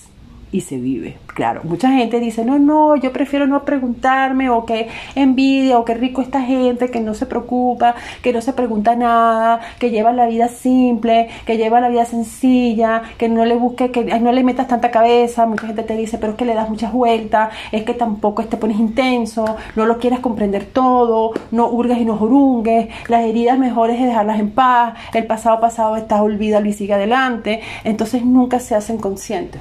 [0.55, 1.17] y se vive.
[1.27, 4.87] Claro, mucha gente dice, no, no, yo prefiero no preguntarme o que
[5.17, 9.59] envidia o que rico esta gente que no se preocupa, que no se pregunta nada,
[9.81, 14.05] que lleva la vida simple, que lleva la vida sencilla, que no le busque, que
[14.21, 15.45] no le metas tanta cabeza.
[15.45, 18.57] Mucha gente te dice, pero es que le das muchas vueltas, es que tampoco te
[18.57, 23.99] pones intenso, no lo quieres comprender todo, no hurgues y no jurungues, las heridas mejores
[23.99, 27.61] es dejarlas en paz, el pasado pasado está olvídalo y sigue adelante.
[27.83, 29.61] Entonces nunca se hacen conscientes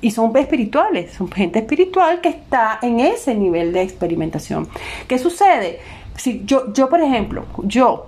[0.00, 4.68] y son espirituales, son gente espiritual que está en ese nivel de experimentación.
[5.06, 5.80] ¿Qué sucede?
[6.16, 8.06] Si yo, yo por ejemplo, yo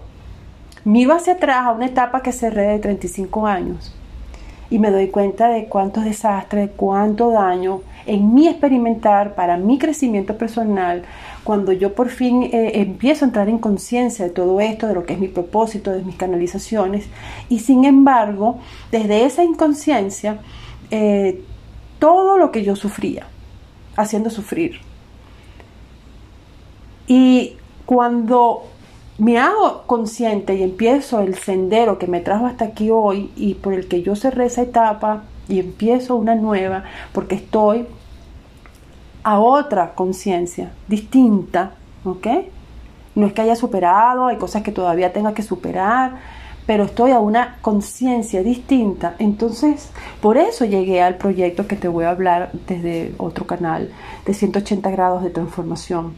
[0.85, 3.95] miro hacia atrás a una etapa que cerré de 35 años
[4.71, 9.79] y me doy cuenta de cuántos desastres, de cuánto daño en mi experimentar para mi
[9.79, 11.03] crecimiento personal,
[11.45, 15.05] cuando yo por fin eh, empiezo a entrar en conciencia de todo esto, de lo
[15.05, 17.07] que es mi propósito, de mis canalizaciones,
[17.49, 18.59] y sin embargo,
[18.91, 20.39] desde esa inconsciencia,
[20.91, 21.43] eh,
[22.01, 23.29] todo lo que yo sufría,
[23.95, 24.81] haciendo sufrir.
[27.07, 28.65] Y cuando
[29.19, 33.75] me hago consciente y empiezo el sendero que me trajo hasta aquí hoy y por
[33.75, 37.87] el que yo cerré esa etapa y empiezo una nueva, porque estoy
[39.23, 41.73] a otra conciencia distinta,
[42.05, 42.27] ¿ok?
[43.15, 46.40] No es que haya superado, hay cosas que todavía tenga que superar,
[46.71, 49.17] pero estoy a una conciencia distinta.
[49.19, 53.91] Entonces, por eso llegué al proyecto que te voy a hablar desde otro canal
[54.25, 56.15] de 180 grados de transformación.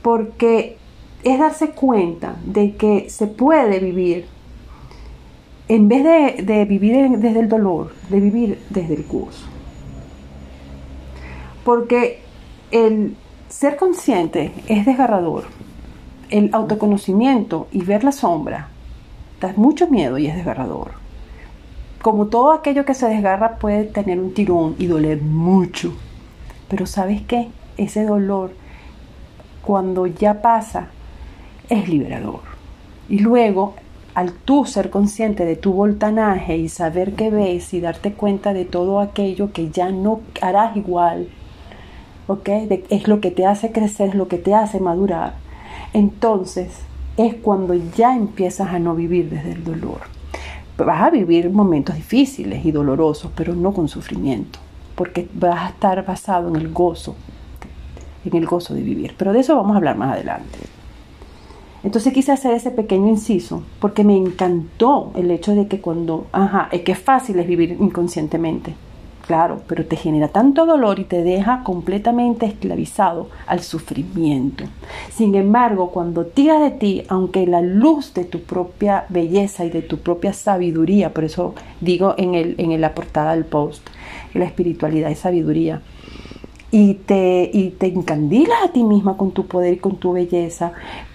[0.00, 0.76] Porque
[1.24, 4.26] es darse cuenta de que se puede vivir
[5.66, 6.04] en vez
[6.46, 9.44] de, vivir desde el dolor, de vivir desde el gozo.
[11.64, 12.20] Porque
[12.70, 13.16] el
[13.48, 15.46] ser consciente es desgarrador.
[16.28, 18.68] El autoconocimiento y ver la sombra
[19.56, 20.92] mucho miedo y es desgarrador.
[22.02, 25.92] Como todo aquello que se desgarra puede tener un tirón y doler mucho.
[26.68, 27.48] Pero ¿sabes qué?
[27.76, 28.52] Ese dolor,
[29.62, 30.88] cuando ya pasa,
[31.68, 32.40] es liberador.
[33.08, 33.74] Y luego,
[34.14, 38.64] al tú ser consciente de tu voltanaje y saber qué ves y darte cuenta de
[38.64, 41.28] todo aquello que ya no harás igual,
[42.26, 42.48] ¿ok?
[42.88, 45.34] es lo que te hace crecer, es lo que te hace madurar.
[45.92, 46.82] Entonces,
[47.16, 50.00] es cuando ya empiezas a no vivir desde el dolor.
[50.76, 54.58] Vas a vivir momentos difíciles y dolorosos, pero no con sufrimiento,
[54.94, 57.14] porque vas a estar basado en el gozo,
[58.24, 59.14] en el gozo de vivir.
[59.18, 60.58] Pero de eso vamos a hablar más adelante.
[61.82, 66.68] Entonces quise hacer ese pequeño inciso porque me encantó el hecho de que cuando, ajá,
[66.72, 68.74] es que es fácil es vivir inconscientemente,
[69.30, 74.64] claro, pero te genera tanto dolor y te deja completamente esclavizado al sufrimiento.
[75.12, 79.82] Sin embargo, cuando tiras de ti, aunque la luz de tu propia belleza y de
[79.82, 83.86] tu propia sabiduría, por eso digo en, el, en la portada del post,
[84.34, 85.80] la espiritualidad es sabiduría,
[86.72, 90.72] y te, y te encandilas a ti misma con tu poder y con tu belleza,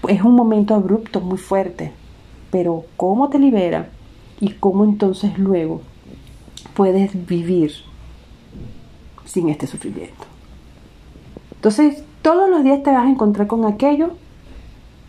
[0.08, 1.92] es un momento abrupto, muy fuerte,
[2.50, 3.90] pero cómo te libera
[4.40, 5.82] y cómo entonces luego
[6.76, 7.74] puedes vivir
[9.26, 10.26] sin este sufrimiento.
[11.56, 14.12] Entonces, todos los días te vas a encontrar con aquello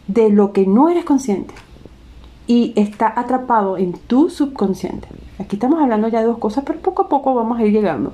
[0.06, 1.54] de lo que no eres consciente
[2.46, 5.08] y está atrapado en tu subconsciente.
[5.38, 8.12] Aquí estamos hablando ya de dos cosas, pero poco a poco vamos a ir llegando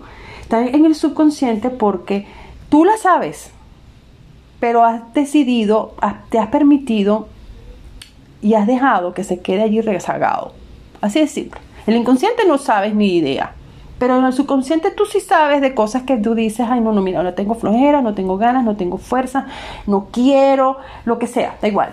[0.52, 2.26] está en el subconsciente porque
[2.68, 3.50] tú la sabes,
[4.60, 5.94] pero has decidido,
[6.28, 7.28] te has permitido
[8.42, 10.52] y has dejado que se quede allí rezagado.
[11.00, 11.60] Así de simple.
[11.86, 13.54] El inconsciente no sabes ni idea.
[14.02, 17.00] Pero en el subconsciente tú sí sabes de cosas que tú dices, ay, no, no,
[17.00, 19.46] mira, no tengo flojera, no tengo ganas, no tengo fuerza,
[19.86, 21.90] no quiero, lo que sea, da igual.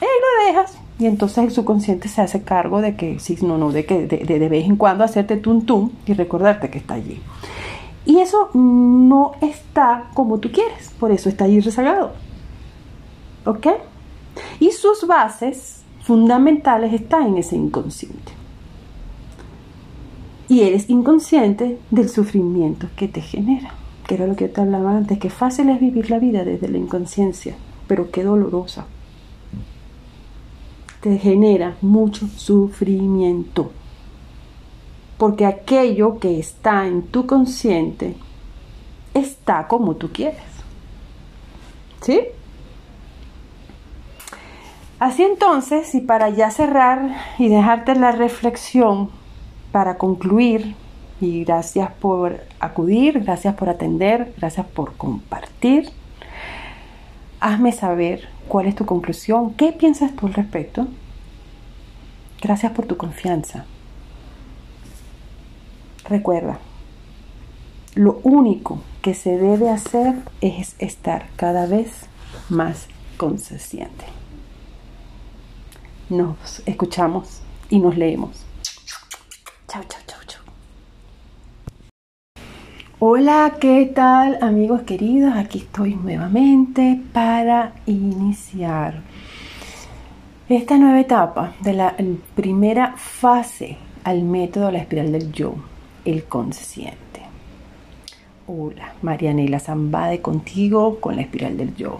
[0.00, 0.76] Y ahí lo dejas.
[0.98, 4.40] Y entonces el subconsciente se hace cargo de que, sí, no, no, de que de,
[4.40, 7.22] de vez en cuando hacerte tum tum y recordarte que está allí.
[8.06, 12.10] Y eso no está como tú quieres, por eso está ahí rezagado.
[13.46, 13.68] ¿Ok?
[14.58, 18.41] Y sus bases fundamentales están en ese inconsciente.
[20.52, 23.72] Y eres inconsciente del sufrimiento que te genera,
[24.06, 26.76] que era lo que te hablaba antes, que fácil es vivir la vida desde la
[26.76, 27.54] inconsciencia,
[27.86, 28.84] pero qué dolorosa.
[31.00, 33.72] Te genera mucho sufrimiento
[35.16, 38.14] porque aquello que está en tu consciente
[39.14, 40.42] está como tú quieres.
[42.02, 42.20] ¿Sí?
[44.98, 49.21] Así entonces, y para ya cerrar y dejarte la reflexión
[49.72, 50.76] para concluir,
[51.20, 55.90] y gracias por acudir, gracias por atender, gracias por compartir,
[57.40, 60.86] hazme saber cuál es tu conclusión, qué piensas tú al respecto.
[62.40, 63.66] Gracias por tu confianza.
[66.08, 66.58] Recuerda,
[67.94, 71.90] lo único que se debe hacer es estar cada vez
[72.48, 74.04] más consciente.
[76.08, 78.41] Nos escuchamos y nos leemos.
[79.72, 80.42] Chao, chao, chao, chao.
[82.98, 85.32] Hola, ¿qué tal amigos queridos?
[85.34, 89.00] Aquí estoy nuevamente para iniciar
[90.46, 91.96] esta nueva etapa de la
[92.34, 95.54] primera fase al método de la espiral del yo
[96.04, 97.22] el consciente.
[98.46, 101.96] Hola, Marianela Zambade contigo con la espiral del yo.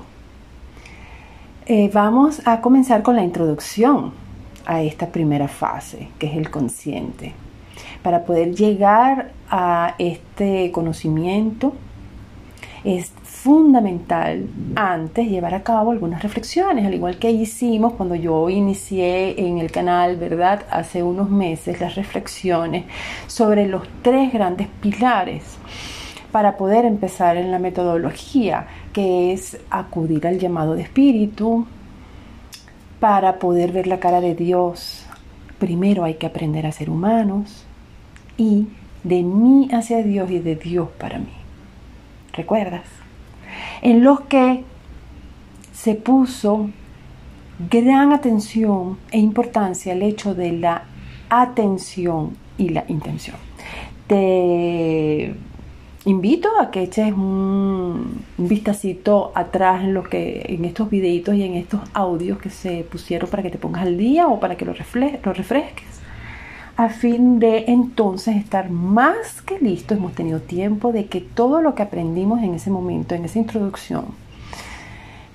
[1.65, 4.13] Eh, vamos a comenzar con la introducción
[4.67, 7.33] a esta primera fase, que es el consciente.
[8.03, 11.75] Para poder llegar a este conocimiento
[12.85, 19.47] es fundamental antes llevar a cabo algunas reflexiones, al igual que hicimos cuando yo inicié
[19.47, 20.63] en el canal, ¿verdad?
[20.71, 22.85] Hace unos meses las reflexiones
[23.27, 25.57] sobre los tres grandes pilares
[26.33, 31.67] para poder empezar en la metodología, que es acudir al llamado de espíritu,
[33.01, 35.05] para poder ver la cara de Dios.
[35.59, 37.67] Primero hay que aprender a ser humanos
[39.05, 41.33] de mí hacia Dios y de Dios para mí.
[42.33, 43.03] ¿Recuerdas?
[43.83, 44.65] en los que
[45.73, 46.71] se puso
[47.71, 50.85] gran atención e importancia al hecho de la
[51.29, 53.37] atención y la intención.
[54.07, 55.35] Te
[56.05, 61.55] invito a que eches un, vistacito atrás en, lo que, en estos videitos y en
[61.55, 64.73] estos audios que se pusieron para que te pongas al día o para que lo,
[64.73, 66.02] lo refresques
[66.77, 69.99] a fin de entonces estar más que listos.
[69.99, 74.07] Hemos tenido tiempo de que todo lo que aprendimos en ese momento, en esa introducción,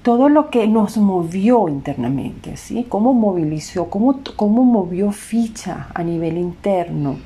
[0.03, 2.85] todo lo que nos movió internamente, ¿sí?
[2.87, 7.17] cómo movilizó, cómo, cómo movió ficha a nivel interno,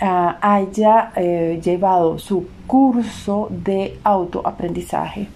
[0.00, 5.28] ah, haya eh, llevado su curso de autoaprendizaje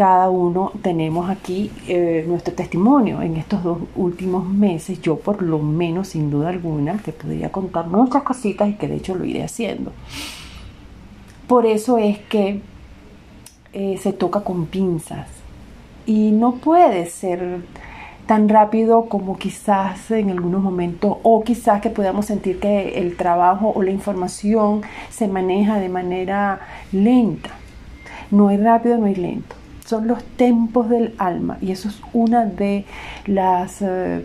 [0.00, 5.02] cada uno tenemos aquí eh, nuestro testimonio en estos dos últimos meses.
[5.02, 8.96] Yo por lo menos, sin duda alguna, te podría contar muchas cositas y que de
[8.96, 9.92] hecho lo iré haciendo.
[11.46, 12.62] Por eso es que
[13.74, 15.28] eh, se toca con pinzas
[16.06, 17.58] y no puede ser
[18.24, 23.70] tan rápido como quizás en algunos momentos o quizás que podamos sentir que el trabajo
[23.76, 24.80] o la información
[25.10, 27.50] se maneja de manera lenta.
[28.30, 29.59] No hay rápido, no hay lento
[29.90, 32.84] son los tempos del alma y eso es una de
[33.26, 34.22] las eh,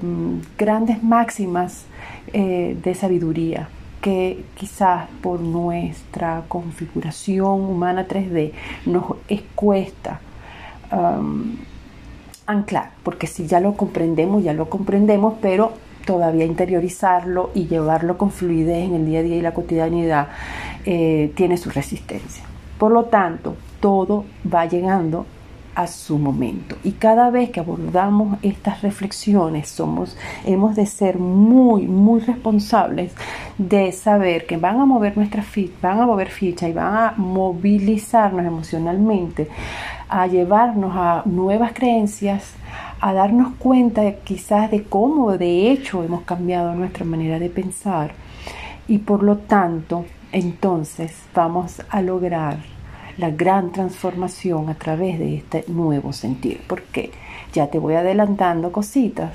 [0.60, 1.86] grandes máximas
[2.34, 3.68] eh, de sabiduría
[4.00, 8.52] que quizás por nuestra configuración humana 3D
[8.86, 9.06] nos
[9.56, 10.20] cuesta
[10.92, 11.58] um,
[12.46, 15.74] anclar, porque si ya lo comprendemos, ya lo comprendemos, pero
[16.06, 20.28] todavía interiorizarlo y llevarlo con fluidez en el día a día y la cotidianidad
[20.86, 22.44] eh, tiene su resistencia.
[22.78, 25.26] Por lo tanto, todo va llegando
[25.76, 26.78] a su momento.
[26.84, 33.14] Y cada vez que abordamos estas reflexiones, somos, hemos de ser muy, muy responsables
[33.58, 37.14] de saber que van a mover nuestra ficha, van a mover ficha y van a
[37.18, 39.50] movilizarnos emocionalmente,
[40.08, 42.54] a llevarnos a nuevas creencias,
[43.02, 48.14] a darnos cuenta quizás de cómo de hecho hemos cambiado nuestra manera de pensar
[48.88, 52.75] y por lo tanto entonces vamos a lograr
[53.18, 56.62] la gran transformación a través de este nuevo sentir.
[56.68, 57.12] Porque
[57.54, 59.34] ya te voy adelantando cositas.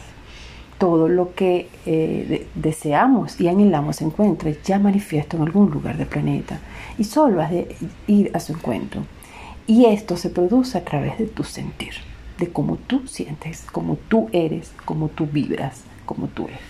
[0.78, 6.06] Todo lo que eh, deseamos y anhelamos se encuentra ya manifiesto en algún lugar del
[6.06, 6.58] planeta.
[6.96, 7.76] Y solo has de
[8.06, 9.02] ir a su encuentro.
[9.66, 11.92] Y esto se produce a través de tu sentir,
[12.38, 16.60] de cómo tú sientes, cómo tú eres, cómo tú vibras, cómo tú eres.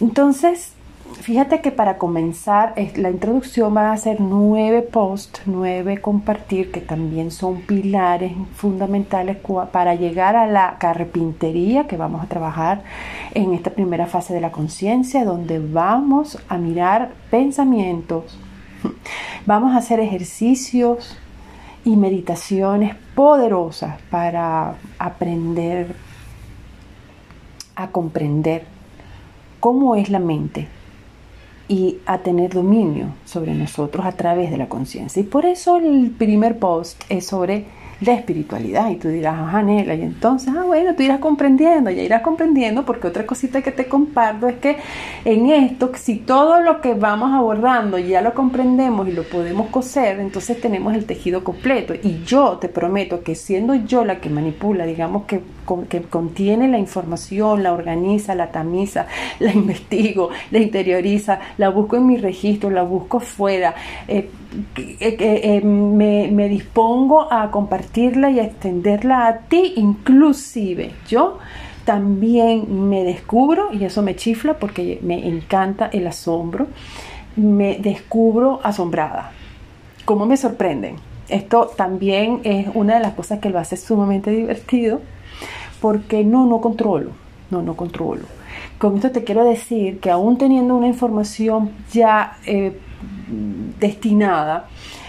[0.00, 0.72] Entonces,
[1.20, 7.30] Fíjate que para comenzar la introducción va a ser nueve posts, nueve compartir, que también
[7.30, 9.38] son pilares fundamentales
[9.72, 12.84] para llegar a la carpintería que vamos a trabajar
[13.34, 18.38] en esta primera fase de la conciencia, donde vamos a mirar pensamientos,
[19.46, 21.18] vamos a hacer ejercicios
[21.84, 25.96] y meditaciones poderosas para aprender
[27.74, 28.64] a comprender
[29.60, 30.68] cómo es la mente
[31.68, 35.20] y a tener dominio sobre nosotros a través de la conciencia.
[35.20, 37.64] Y por eso el primer post es sobre
[38.00, 38.90] la espiritualidad.
[38.90, 42.84] Y tú dirás, ajá, Nela, y entonces, ah, bueno, tú irás comprendiendo, ya irás comprendiendo,
[42.84, 44.76] porque otra cosita que te comparto es que
[45.24, 50.20] en esto, si todo lo que vamos abordando ya lo comprendemos y lo podemos coser,
[50.20, 51.94] entonces tenemos el tejido completo.
[51.94, 55.40] Y yo te prometo que siendo yo la que manipula, digamos que,
[55.88, 59.06] que contiene la información, la organiza, la tamiza,
[59.38, 63.74] la investigo, la interioriza, la busco en mi registro, la busco fuera.
[64.08, 64.28] Eh,
[64.76, 71.38] eh, me, me, dispongo a compartirla y a extenderla a ti, inclusive yo
[71.84, 76.66] también me descubro, y eso me chifla porque me encanta el asombro,
[77.36, 79.30] me descubro asombrada.
[80.04, 80.96] ¿Cómo me sorprenden?
[81.28, 85.00] Esto también es una de las cosas que lo hace sumamente divertido,
[85.80, 87.12] porque no, no controlo,
[87.50, 88.24] no, no controlo.
[88.78, 92.78] Con esto te quiero decir que aún teniendo una información ya eh,
[93.80, 94.68] destinada,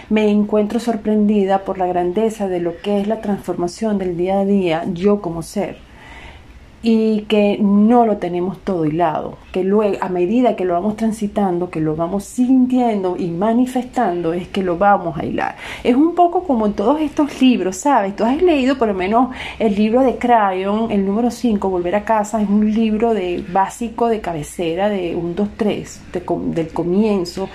[0.09, 4.45] me encuentro sorprendida por la grandeza de lo que es la transformación del día a
[4.45, 5.86] día yo como ser
[6.84, 11.69] y que no lo tenemos todo hilado, que luego a medida que lo vamos transitando,
[11.69, 15.55] que lo vamos sintiendo y manifestando, es que lo vamos a hilar.
[15.84, 18.15] Es un poco como en todos estos libros, ¿sabes?
[18.15, 22.05] Tú has leído por lo menos el libro de Crayon, el número 5, Volver a
[22.05, 26.01] casa, es un libro de básico de cabecera de 1, 2, 3,
[26.53, 27.49] del comienzo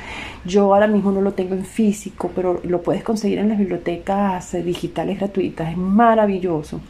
[0.45, 4.53] yo ahora mismo no lo tengo en físico, pero lo puedes conseguir en las bibliotecas
[4.65, 5.71] digitales gratuitas.
[5.71, 6.81] Es maravilloso.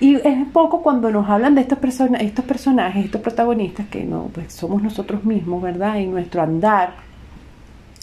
[0.00, 1.78] Y es poco cuando nos hablan de estos,
[2.20, 5.98] estos personajes, estos protagonistas, que no, pues somos nosotros mismos, ¿verdad?
[5.98, 6.94] En nuestro andar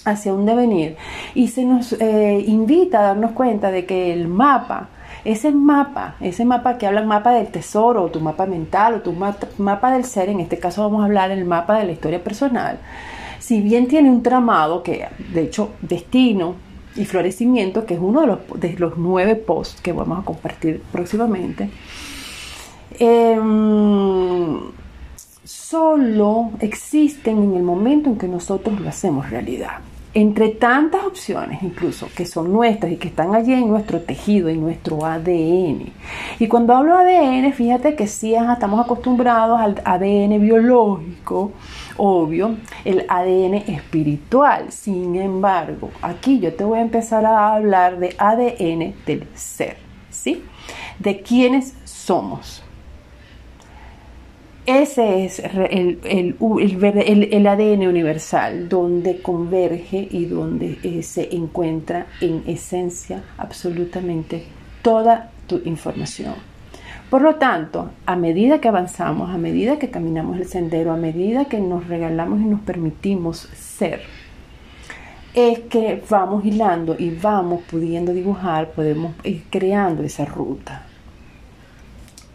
[0.06, 0.98] hacia un devenir.
[1.34, 4.90] Y se nos eh, invita a darnos cuenta de que el mapa,
[5.26, 9.14] ese mapa, ese mapa que habla mapa del tesoro, o tu mapa mental, o tu
[9.14, 12.80] mapa del ser, en este caso vamos a hablar del mapa de la historia personal,
[13.50, 16.54] si bien tiene un tramado que, de hecho, destino
[16.96, 20.84] y florecimiento, que es uno de los, de los nueve posts que vamos a compartir
[20.92, 21.68] próximamente,
[23.00, 24.60] em,
[25.44, 29.80] solo existen en el momento en que nosotros lo hacemos realidad.
[30.14, 34.62] Entre tantas opciones, incluso que son nuestras y que están allí en nuestro tejido, en
[34.62, 35.92] nuestro ADN.
[36.38, 41.52] Y cuando hablo ADN, fíjate que sí estamos acostumbrados al ADN biológico,
[42.00, 44.72] obvio, el ADN espiritual.
[44.72, 49.78] Sin embargo, aquí yo te voy a empezar a hablar de ADN del ser,
[50.10, 50.44] ¿sí?
[50.98, 52.64] De quiénes somos.
[54.66, 63.24] Ese es el, el, ADN universal, donde converge y donde eh, se encuentra en esencia
[63.38, 64.44] absolutamente
[64.84, 66.36] toda tu información.
[67.10, 71.46] Por lo tanto, a medida que avanzamos, a medida que caminamos el sendero, a medida
[71.46, 74.02] que nos regalamos y nos permitimos ser,
[75.34, 80.84] es que vamos hilando y vamos pudiendo dibujar, podemos ir creando esa ruta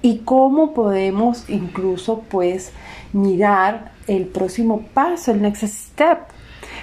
[0.04, 2.72] y cómo podemos incluso pues
[3.14, 6.18] mirar el próximo paso, el next step,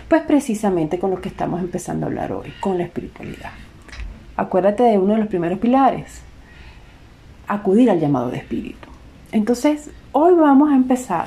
[0.08, 3.52] pues precisamente con lo que estamos empezando a hablar hoy, con la espiritualidad.
[4.38, 6.24] Acuérdate de uno de los primeros pilares,
[7.54, 8.88] acudir al llamado de espíritu.
[9.32, 11.26] Entonces, hoy vamos a empezar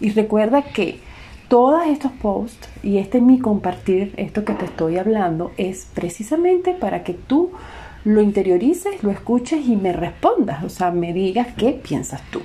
[0.00, 1.00] y recuerda que
[1.48, 7.04] todos estos posts y este mi compartir, esto que te estoy hablando, es precisamente para
[7.04, 7.52] que tú
[8.04, 12.42] lo interiorices, lo escuches y me respondas, o sea, me digas qué piensas tú.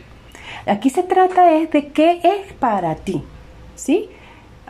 [0.66, 3.24] Aquí se trata es de qué es para ti,
[3.76, 4.10] ¿sí?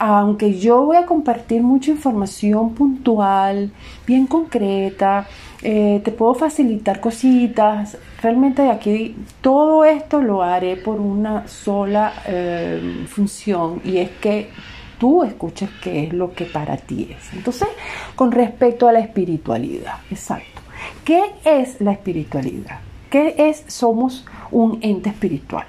[0.03, 3.71] Aunque yo voy a compartir mucha información puntual,
[4.07, 5.27] bien concreta,
[5.61, 13.05] eh, te puedo facilitar cositas, realmente aquí todo esto lo haré por una sola eh,
[13.09, 14.49] función y es que
[14.97, 17.31] tú escuches qué es lo que para ti es.
[17.33, 17.67] Entonces,
[18.15, 20.61] con respecto a la espiritualidad, exacto.
[21.05, 22.79] ¿Qué es la espiritualidad?
[23.11, 23.65] ¿Qué es?
[23.67, 25.67] Somos un ente espiritual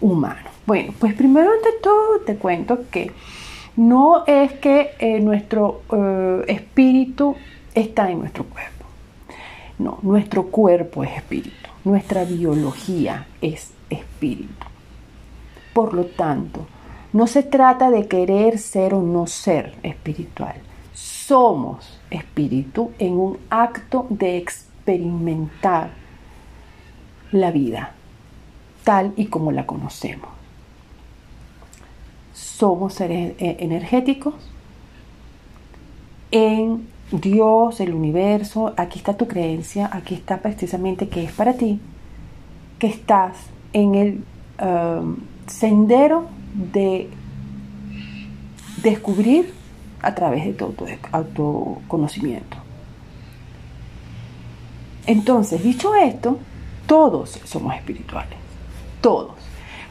[0.00, 0.48] humano.
[0.66, 3.12] Bueno, pues primero ante todo te cuento que
[3.78, 7.36] no es que eh, nuestro eh, espíritu
[7.72, 8.84] está en nuestro cuerpo.
[9.78, 11.70] No, nuestro cuerpo es espíritu.
[11.84, 14.66] Nuestra biología es espíritu.
[15.72, 16.66] Por lo tanto,
[17.12, 20.56] no se trata de querer ser o no ser espiritual.
[20.92, 25.90] Somos espíritu en un acto de experimentar
[27.30, 27.92] la vida
[28.82, 30.37] tal y como la conocemos.
[32.58, 34.34] Somos seres eh, energéticos
[36.32, 41.78] en Dios, el universo, aquí está tu creencia, aquí está precisamente que es para ti,
[42.80, 43.36] que estás
[43.72, 44.24] en el
[44.60, 46.26] um, sendero
[46.72, 47.08] de
[48.82, 49.54] descubrir
[50.02, 50.74] a través de tu
[51.12, 52.56] autoconocimiento.
[55.06, 56.38] Entonces, dicho esto,
[56.88, 58.36] todos somos espirituales,
[59.00, 59.37] todos.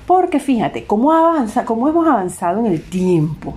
[0.08, 3.54] Porque fíjate, cómo, avanza, cómo hemos avanzado en el tiempo.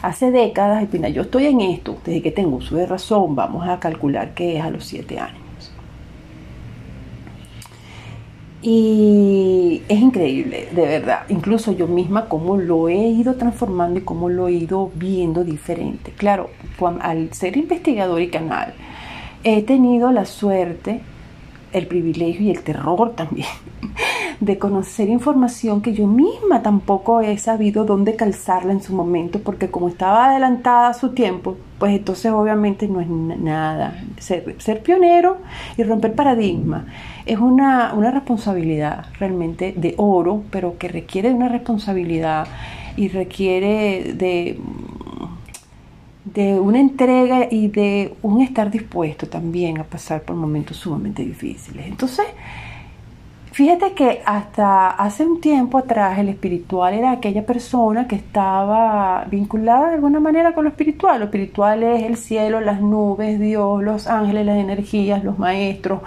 [0.00, 3.78] Hace décadas, y yo estoy en esto, desde que tengo uso de razón, vamos a
[3.78, 5.38] calcular que es a los siete años.
[8.62, 11.20] Y es increíble, de verdad.
[11.28, 16.12] Incluso yo misma cómo lo he ido transformando y cómo lo he ido viendo diferente.
[16.16, 16.48] Claro,
[17.00, 18.72] al ser investigador y canal,
[19.44, 21.02] he tenido la suerte,
[21.72, 23.48] el privilegio y el terror también
[24.40, 29.70] de conocer información que yo misma tampoco he sabido dónde calzarla en su momento, porque
[29.70, 34.02] como estaba adelantada a su tiempo, pues entonces obviamente no es nada.
[34.18, 35.38] Ser, ser pionero
[35.76, 36.86] y romper paradigma
[37.26, 42.46] es una, una responsabilidad realmente de oro, pero que requiere de una responsabilidad
[42.96, 44.58] y requiere de
[46.34, 51.86] de una entrega y de un estar dispuesto también a pasar por momentos sumamente difíciles.
[51.86, 52.26] Entonces,
[53.52, 59.88] fíjate que hasta hace un tiempo atrás el espiritual era aquella persona que estaba vinculada
[59.88, 61.18] de alguna manera con lo espiritual.
[61.18, 66.00] Lo espiritual es el cielo, las nubes, Dios, los ángeles, las energías, los maestros,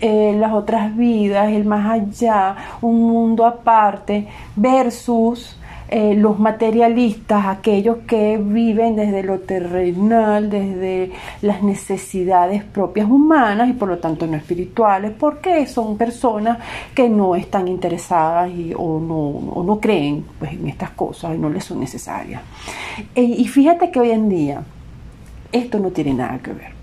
[0.00, 5.56] eh, las otras vidas, el más allá, un mundo aparte, versus
[5.92, 11.10] eh, los materialistas, aquellos que viven desde lo terrenal, desde
[11.42, 16.58] las necesidades propias humanas y por lo tanto no espirituales, porque son personas
[16.94, 21.50] que no están interesadas y, o, no, no creen pues, en estas cosas y no
[21.50, 22.40] les son necesarias.
[23.14, 24.62] Eh, y fíjate que hoy en día
[25.50, 26.79] esto no tiene nada que ver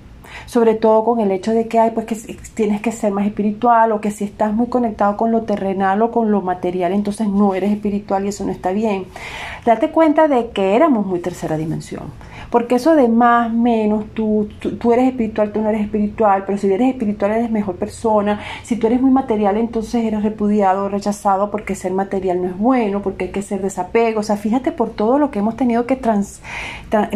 [0.48, 2.16] sobre todo con el hecho de que hay pues que
[2.56, 6.10] tienes que ser más espiritual o que si estás muy conectado con lo terrenal o
[6.10, 9.06] con lo material, entonces no eres espiritual y eso no está bien.
[9.66, 12.06] Date cuenta de que éramos muy tercera dimensión.
[12.50, 14.48] porque eso de más, menos, tú,
[14.80, 18.78] tú, eres espiritual, tú no eres espiritual, pero si eres espiritual eres mejor persona, si
[18.78, 23.26] tú eres muy material entonces eres repudiado, rechazado, porque ser material no es bueno, porque
[23.26, 26.42] hay que ser desapego, o sea, fíjate por todo lo que hemos tenido que trans,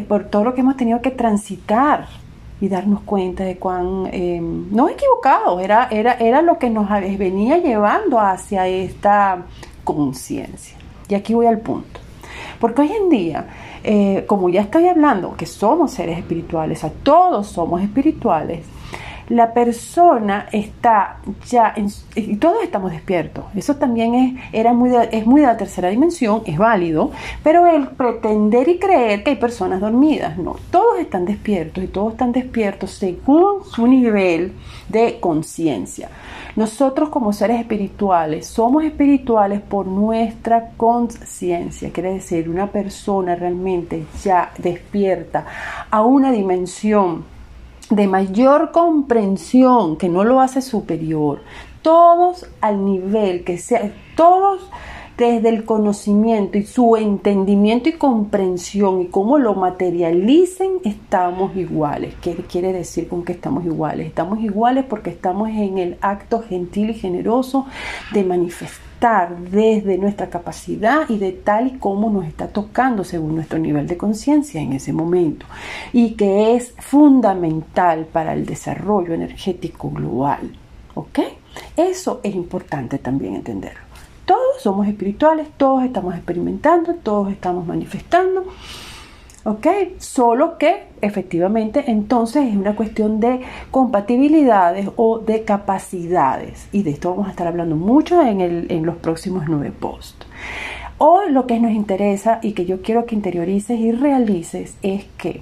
[0.10, 2.08] por todo lo que hemos tenido que transitar
[2.62, 7.58] y darnos cuenta de cuán em, no equivocado era, era, era lo que nos venía
[7.58, 9.46] llevando hacia esta
[9.84, 10.78] conciencia.
[11.10, 12.00] Y aquí voy al punto.
[12.60, 13.48] Porque hoy en día,
[13.84, 18.64] eh, como ya estoy hablando, que somos seres espirituales, a todos somos espirituales,
[19.32, 21.74] la persona está ya,
[22.16, 26.42] y todos estamos despiertos, eso también es, era muy es muy de la tercera dimensión,
[26.46, 27.12] es válido,
[27.42, 32.12] pero el pretender y creer que hay personas dormidas, no, todos están despiertos y todos
[32.12, 34.52] están despiertos según su nivel
[34.90, 36.10] de conciencia.
[36.58, 44.52] Nosotros como seres espirituales somos espirituales por nuestra conciencia, quiere decir una persona realmente ya
[44.58, 45.46] despierta
[45.90, 47.24] a una dimensión
[47.92, 51.42] de mayor comprensión, que no lo hace superior,
[51.82, 54.62] todos al nivel que sea, todos
[55.18, 62.16] desde el conocimiento y su entendimiento y comprensión y cómo lo materialicen, estamos iguales.
[62.22, 64.08] ¿Qué quiere decir con que estamos iguales?
[64.08, 67.68] Estamos iguales porque estamos en el acto gentil y generoso
[68.14, 73.58] de manifestar desde nuestra capacidad y de tal y como nos está tocando según nuestro
[73.58, 75.48] nivel de conciencia en ese momento
[75.92, 80.52] y que es fundamental para el desarrollo energético global.
[80.94, 81.20] ¿Ok?
[81.76, 83.82] Eso es importante también entenderlo.
[84.26, 88.46] Todos somos espirituales, todos estamos experimentando, todos estamos manifestando.
[89.44, 89.68] ¿Ok?
[89.98, 96.68] Solo que efectivamente entonces es una cuestión de compatibilidades o de capacidades.
[96.72, 100.28] Y de esto vamos a estar hablando mucho en, en los próximos nueve posts.
[101.00, 105.42] Hoy lo que nos interesa y que yo quiero que interiorices y realices es que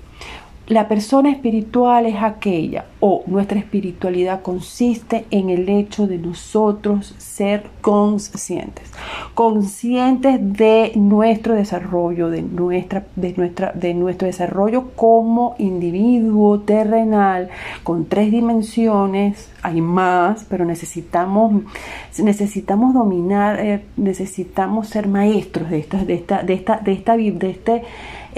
[0.70, 7.64] la persona espiritual es aquella o nuestra espiritualidad consiste en el hecho de nosotros ser
[7.82, 8.92] conscientes,
[9.34, 17.50] conscientes de nuestro desarrollo, de, nuestra, de, nuestra, de nuestro desarrollo como individuo terrenal
[17.84, 21.64] con tres dimensiones, hay más, pero necesitamos,
[22.20, 27.50] necesitamos dominar, eh, necesitamos ser maestros de esta, de esta, de esta, de esta, de
[27.50, 27.84] este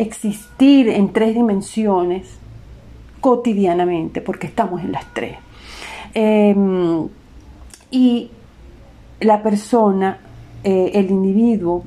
[0.01, 2.27] existir en tres dimensiones
[3.21, 5.37] cotidianamente, porque estamos en las tres.
[6.13, 7.07] Em,
[7.91, 8.31] y
[9.19, 10.19] la persona,
[10.63, 11.83] eh, el individuo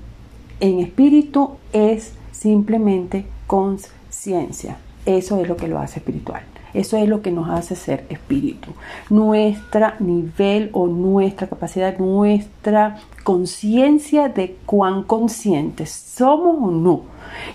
[0.61, 4.79] en espíritu es simplemente conciencia.
[5.05, 6.43] Eso es lo que lo hace espiritual.
[6.75, 8.71] Eso es lo que nos hace ser espíritu.
[9.09, 17.03] Nuestra nivel o nuestra capacidad, nuestra conciencia de cuán conscientes somos o no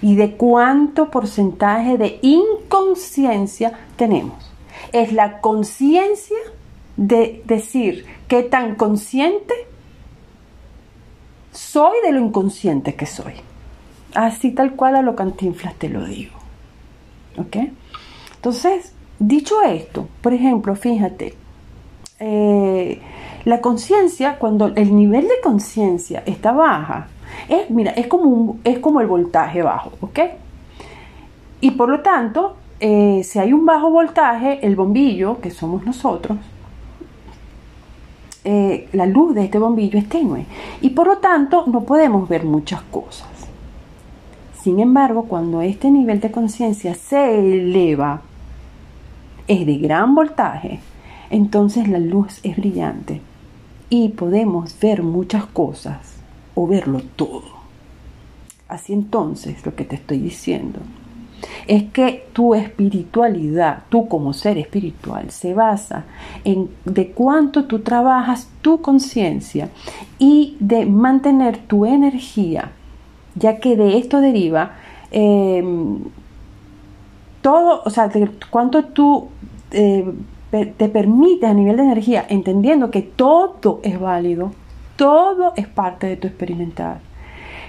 [0.01, 4.51] y de cuánto porcentaje de inconsciencia tenemos.
[4.93, 6.37] Es la conciencia
[6.95, 9.53] de decir qué tan consciente
[11.51, 13.33] soy de lo inconsciente que soy.
[14.15, 16.37] Así tal cual a lo cantinflas te lo digo.
[17.37, 17.57] ¿Ok?
[18.35, 21.35] Entonces, Dicho esto, por ejemplo, fíjate,
[22.19, 23.01] eh,
[23.43, 27.07] la conciencia, cuando el nivel de conciencia está baja,
[27.49, 30.19] es, mira, es como, es como el voltaje bajo, ¿ok?
[31.59, 36.37] Y por lo tanto, eh, si hay un bajo voltaje, el bombillo, que somos nosotros,
[38.45, 40.45] eh, la luz de este bombillo es tenue
[40.79, 43.27] y por lo tanto no podemos ver muchas cosas.
[44.61, 48.21] Sin embargo, cuando este nivel de conciencia se eleva
[49.49, 50.79] es de gran voltaje,
[51.29, 53.19] entonces la luz es brillante
[53.89, 56.13] y podemos ver muchas cosas
[56.55, 57.59] o verlo todo.
[58.67, 60.79] Así entonces lo que te estoy diciendo
[61.67, 66.05] es que tu espiritualidad, tú como ser espiritual, se basa
[66.43, 69.69] en de cuánto tú trabajas tu conciencia
[70.19, 72.71] y de mantener tu energía,
[73.33, 74.73] ya que de esto deriva
[75.11, 75.63] eh,
[77.41, 78.09] todo, o sea,
[78.49, 79.29] cuánto tú
[79.71, 80.05] eh,
[80.51, 84.51] te permite a nivel de energía, entendiendo que todo es válido,
[84.95, 86.99] todo es parte de tu experimentar.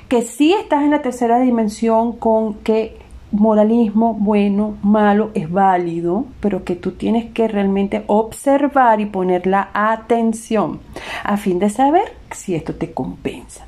[0.09, 2.99] Que si estás en la tercera dimensión con que
[3.33, 9.71] moralismo bueno, malo es válido, pero que tú tienes que realmente observar y poner la
[9.73, 10.81] atención
[11.23, 13.67] a fin de saber si esto te compensa,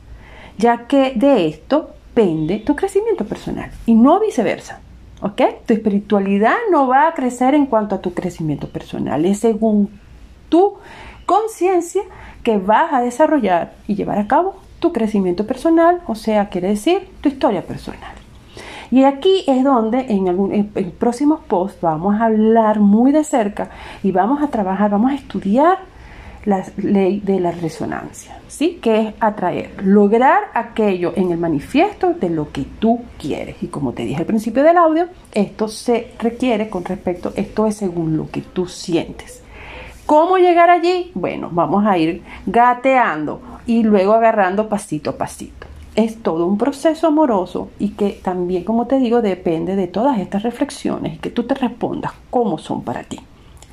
[0.58, 4.80] ya que de esto pende tu crecimiento personal y no viceversa.
[5.22, 5.40] ¿Ok?
[5.66, 9.24] Tu espiritualidad no va a crecer en cuanto a tu crecimiento personal.
[9.24, 9.88] Es según
[10.48, 10.74] tu
[11.26, 12.02] conciencia
[12.42, 17.08] que vas a desarrollar y llevar a cabo tu crecimiento personal, o sea, quiere decir
[17.20, 18.12] tu historia personal.
[18.90, 20.66] Y aquí es donde en, algún, en,
[20.98, 23.70] próximos posts vamos a hablar muy de cerca
[24.02, 25.78] y vamos a trabajar, vamos a estudiar
[26.44, 28.78] la ley de la resonancia, ¿sí?
[28.82, 33.62] Que es atraer, lograr aquello en el manifiesto de lo que tú quieres.
[33.62, 37.76] Y como te dije al principio del audio, esto se requiere con respecto, esto es
[37.76, 39.42] según lo que tú sientes.
[40.04, 41.12] ¿Cómo llegar allí?
[41.14, 45.66] Bueno, vamos a ir gateando y luego agarrando pasito a pasito.
[45.94, 50.42] Es todo un proceso amoroso y que también, como te digo, depende de todas estas
[50.42, 53.20] reflexiones y que tú te respondas cómo son para ti.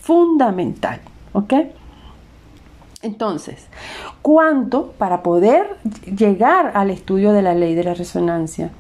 [0.02, 1.00] Fundamental,
[1.34, 1.54] ¿ok?
[3.02, 3.68] Entonces,
[4.22, 5.78] ¿cuánto para poder
[6.18, 8.72] llegar al estudio de la ley de la resonancia?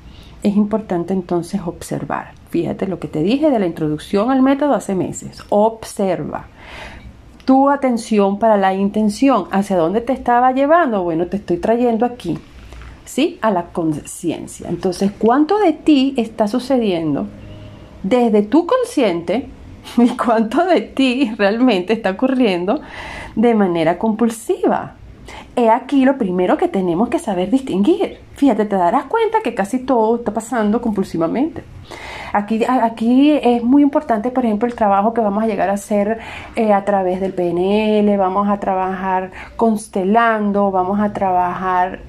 [0.44, 2.34] Es importante entonces observar.
[2.50, 5.42] Fíjate lo que te dije de la introducción al método hace meses.
[5.50, 6.48] Observa
[7.46, 9.48] tu atención para la intención.
[9.52, 11.02] ¿Hacia dónde te estaba llevando?
[11.04, 12.38] Bueno, te estoy trayendo aquí,
[13.06, 13.40] ¿sí?
[13.42, 14.68] A la conciencia.
[14.68, 17.28] Entonces, ¿cuánto de ti está sucediendo
[18.04, 19.48] desde tu consciente
[19.98, 22.82] y cuánto de ti realmente está ocurriendo
[23.36, 24.96] de manera compulsiva.
[25.56, 28.20] He aquí lo primero que tenemos que saber distinguir.
[28.40, 31.62] Fíjate, te darás cuenta que casi todo está pasando compulsivamente.
[32.32, 36.20] Aquí, aquí es muy importante, por ejemplo, el trabajo que vamos a llegar a hacer
[36.56, 42.02] eh, a través del PNL, vamos a trabajar constelando, vamos a trabajar,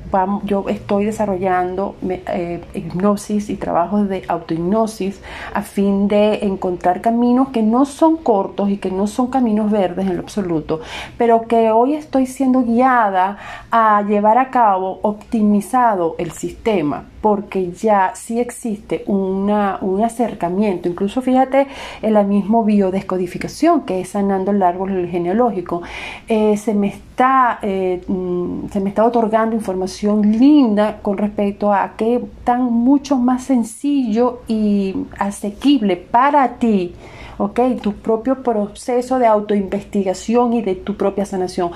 [0.44, 5.22] yo estoy desarrollando eh, hipnosis y trabajos de autohipnosis
[5.54, 10.06] a fin de encontrar caminos que no son cortos y que no son caminos verdes
[10.06, 10.80] en lo absoluto,
[11.16, 13.38] pero que hoy estoy siendo guiada
[13.70, 21.22] a llevar a cabo optimizado el sistema porque ya sí existe una, un acercamiento, incluso
[21.22, 21.66] fíjate
[22.02, 25.82] en la misma biodescodificación que es sanando el árbol genealógico,
[26.28, 31.92] eh, se, me está, eh, mm, se me está otorgando información linda con respecto a
[31.96, 36.94] qué tan mucho más sencillo y asequible para ti
[37.40, 37.60] ¿ok?
[37.82, 41.70] Tu propio proceso de autoinvestigación y de tu propia sanación.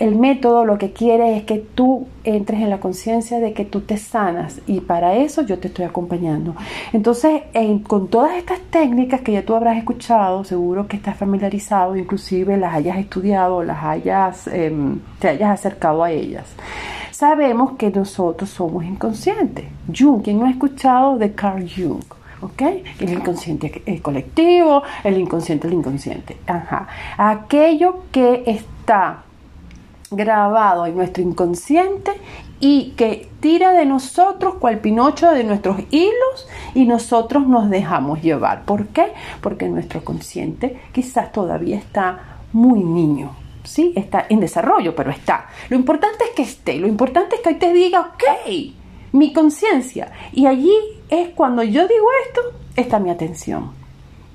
[0.00, 3.82] El método lo que quiere es que tú entres en la conciencia de que tú
[3.82, 6.56] te sanas y para eso yo te estoy acompañando.
[6.92, 7.42] Entonces,
[7.86, 12.74] con todas estas técnicas que ya tú habrás escuchado, seguro que estás familiarizado, inclusive las
[12.74, 16.46] hayas estudiado, las hayas, em, te hayas acercado a ellas.
[17.12, 19.66] Sabemos que nosotros somos inconscientes.
[19.96, 22.02] Jung, ¿quién no ha escuchado de Carl Jung?
[22.40, 22.62] ¿Ok?
[23.00, 26.36] El inconsciente el colectivo, el inconsciente el inconsciente.
[26.46, 26.88] Ajá.
[27.16, 29.24] Aquello que está
[30.10, 32.12] grabado en nuestro inconsciente
[32.60, 38.64] y que tira de nosotros cual pinocho de nuestros hilos y nosotros nos dejamos llevar.
[38.64, 39.12] ¿Por qué?
[39.40, 43.36] Porque nuestro consciente quizás todavía está muy niño.
[43.64, 45.48] Sí, está en desarrollo, pero está.
[45.68, 48.74] Lo importante es que esté, lo importante es que hoy te diga, ok,
[49.12, 50.12] mi conciencia.
[50.32, 50.74] Y allí
[51.20, 52.40] es cuando yo digo esto,
[52.76, 53.70] está mi atención.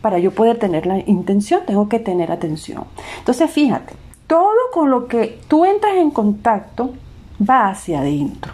[0.01, 2.85] Para yo poder tener la intención, tengo que tener atención.
[3.17, 3.93] Entonces, fíjate,
[4.27, 6.91] todo con lo que tú entras en contacto
[7.47, 8.53] va hacia adentro.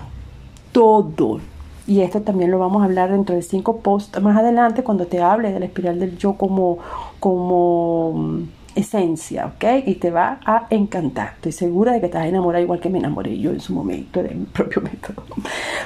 [0.72, 1.40] Todo.
[1.88, 5.22] Y esto también lo vamos a hablar dentro de cinco posts más adelante cuando te
[5.22, 6.80] hable de la espiral del yo como,
[7.20, 8.40] como
[8.76, 9.64] esencia, ¿ok?
[9.86, 11.34] Y te va a encantar.
[11.36, 13.74] Estoy segura de que te vas a enamorar igual que me enamoré yo en su
[13.74, 15.24] momento de mi propio método.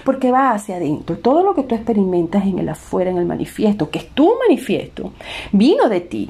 [0.04, 1.18] Porque va hacia adentro.
[1.18, 5.14] Todo lo que tú experimentas en el afuera, en el manifiesto, que es tu manifiesto,
[5.52, 6.30] vino de ti.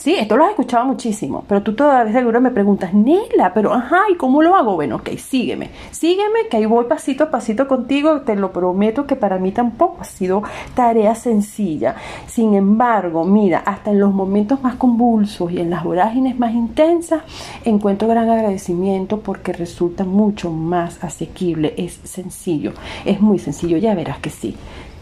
[0.00, 3.98] Sí, esto lo has escuchado muchísimo, pero tú todavía seguro me preguntas, Nela, pero ajá,
[4.10, 4.74] ¿y cómo lo hago?
[4.74, 9.14] Bueno, ok, sígueme, sígueme, que ahí voy pasito a pasito contigo, te lo prometo que
[9.14, 10.42] para mí tampoco ha sido
[10.74, 11.96] tarea sencilla.
[12.26, 17.22] Sin embargo, mira, hasta en los momentos más convulsos y en las vorágines más intensas,
[17.66, 22.72] encuentro gran agradecimiento porque resulta mucho más asequible, es sencillo,
[23.04, 24.56] es muy sencillo, ya verás que sí,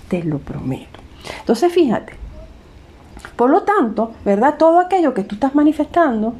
[0.09, 0.99] te lo prometo.
[1.38, 2.14] Entonces, fíjate,
[3.39, 4.57] por lo tanto, ¿verdad?
[4.59, 6.34] Todo aquello que tú estás manifestando,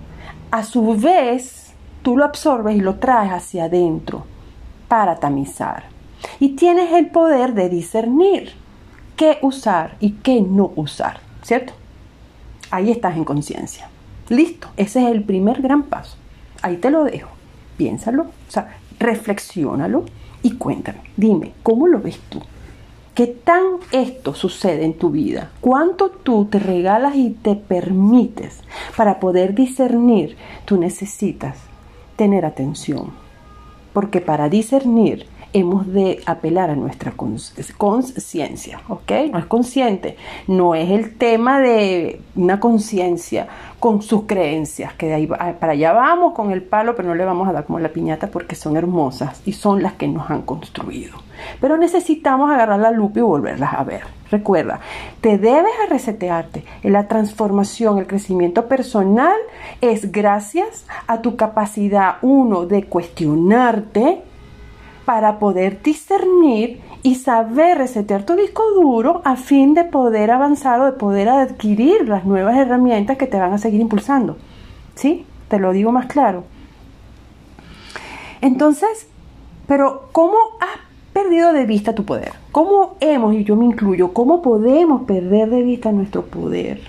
[0.51, 1.73] a su vez,
[2.03, 4.25] tú lo absorbes y lo traes hacia adentro
[4.89, 5.85] para tamizar.
[6.41, 8.51] Y tienes el poder de discernir
[9.15, 11.73] qué usar y qué no usar, ¿cierto?
[12.73, 13.89] Ahí estás en conciencia.
[14.29, 16.17] Listo, ese es el primer gran paso.
[16.63, 17.31] Ahí te lo dejo.
[17.77, 20.05] Piénsalo, o sea, reflexiónalo
[20.43, 20.99] y cuéntame.
[21.17, 22.43] Dime, ¿cómo lo ves tú?
[23.19, 25.51] ¿Qué tan esto sucede en tu vida?
[25.61, 28.61] ¿Cuánto tú te regalas y te permites
[28.97, 30.37] para poder discernir?
[30.65, 31.59] Tú necesitas
[32.15, 33.11] tener atención.
[33.93, 39.13] Porque para discernir hemos de apelar a nuestra conciencia, ¿ok?
[39.33, 43.49] No es consciente, no es el tema de una conciencia
[43.81, 47.25] con sus creencias, que de ahí para allá vamos con el palo, pero no le
[47.25, 50.43] vamos a dar como la piñata porque son hermosas y son las que nos han
[50.43, 51.17] construido.
[51.61, 54.03] Pero necesitamos agarrar la lupa y volverlas a ver.
[54.31, 54.81] Recuerda,
[55.21, 56.65] te debes a resetearte.
[56.83, 59.37] La transformación, el crecimiento personal
[59.81, 64.23] es gracias a tu capacidad, uno, de cuestionarte
[65.09, 70.85] para poder discernir y saber resetear tu disco duro a fin de poder avanzar o
[70.85, 74.37] de poder adquirir las nuevas herramientas que te van a seguir impulsando.
[74.97, 75.25] ¿Sí?
[75.49, 76.45] Te lo digo más claro.
[78.43, 79.09] Entonces,
[79.67, 80.79] pero ¿cómo has
[81.15, 82.33] perdido de vista tu poder?
[82.53, 86.83] ¿Cómo hemos, y yo me incluyo, cómo podemos perder de vista nuestro poder?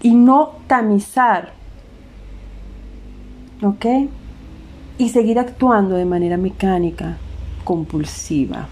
[0.00, 1.52] Y no tamizar.
[3.62, 3.84] ¿Ok?
[4.98, 7.16] Y seguir actuando de manera mecánica,
[7.64, 8.66] compulsiva,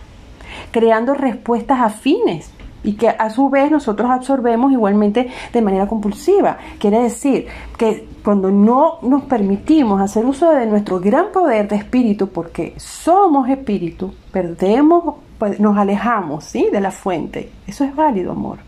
[0.70, 2.50] creando respuestas afines
[2.84, 6.58] y que a su vez nosotros absorbemos igualmente de manera compulsiva.
[6.78, 7.46] Quiere decir
[7.78, 13.48] que cuando no nos permitimos hacer uso de nuestro gran poder de espíritu, porque somos
[13.48, 16.68] espíritu, perdemos, pues, nos alejamos ¿sí?
[16.70, 17.50] de la fuente.
[17.66, 18.58] Eso es válido, amor.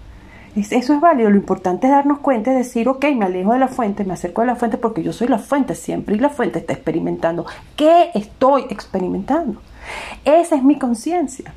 [0.56, 1.28] Eso es válido.
[1.28, 4.40] Lo importante es darnos cuenta y decir, ok, me alejo de la fuente, me acerco
[4.42, 7.44] a la fuente porque yo soy la fuente siempre y la fuente está experimentando.
[7.76, 9.60] ¿Qué estoy experimentando?
[10.24, 11.52] Esa es mi conciencia.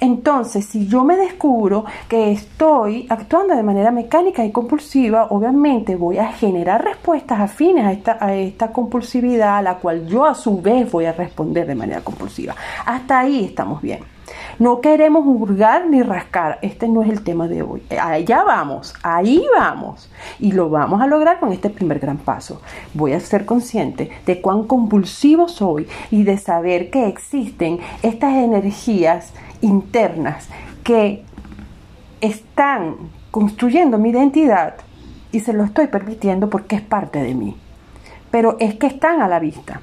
[0.00, 6.18] Entonces, si yo me descubro que estoy actuando de manera mecánica y compulsiva, obviamente voy
[6.18, 10.60] a generar respuestas afines a esta, a esta compulsividad, a la cual yo a su
[10.60, 12.54] vez voy a responder de manera compulsiva.
[12.86, 14.13] Hasta ahí estamos bien.
[14.58, 16.58] No queremos hurgar ni rascar.
[16.62, 17.82] Este no es el tema de hoy.
[18.00, 20.10] Allá vamos, ahí vamos.
[20.38, 22.60] Y lo vamos a lograr con este primer gran paso.
[22.92, 29.32] Voy a ser consciente de cuán compulsivo soy y de saber que existen estas energías
[29.60, 30.48] internas
[30.84, 31.24] que
[32.20, 32.96] están
[33.30, 34.74] construyendo mi identidad
[35.32, 37.56] y se lo estoy permitiendo porque es parte de mí.
[38.30, 39.80] Pero es que están a la vista.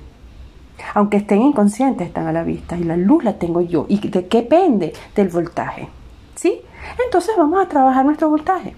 [0.94, 3.86] Aunque estén inconscientes, están a la vista y la luz la tengo yo.
[3.88, 4.94] ¿Y de qué depende?
[5.16, 5.90] Del voltaje.
[6.36, 6.62] ¿Sí?
[7.06, 8.76] Entonces vamos a trabajar nuestro voltaje.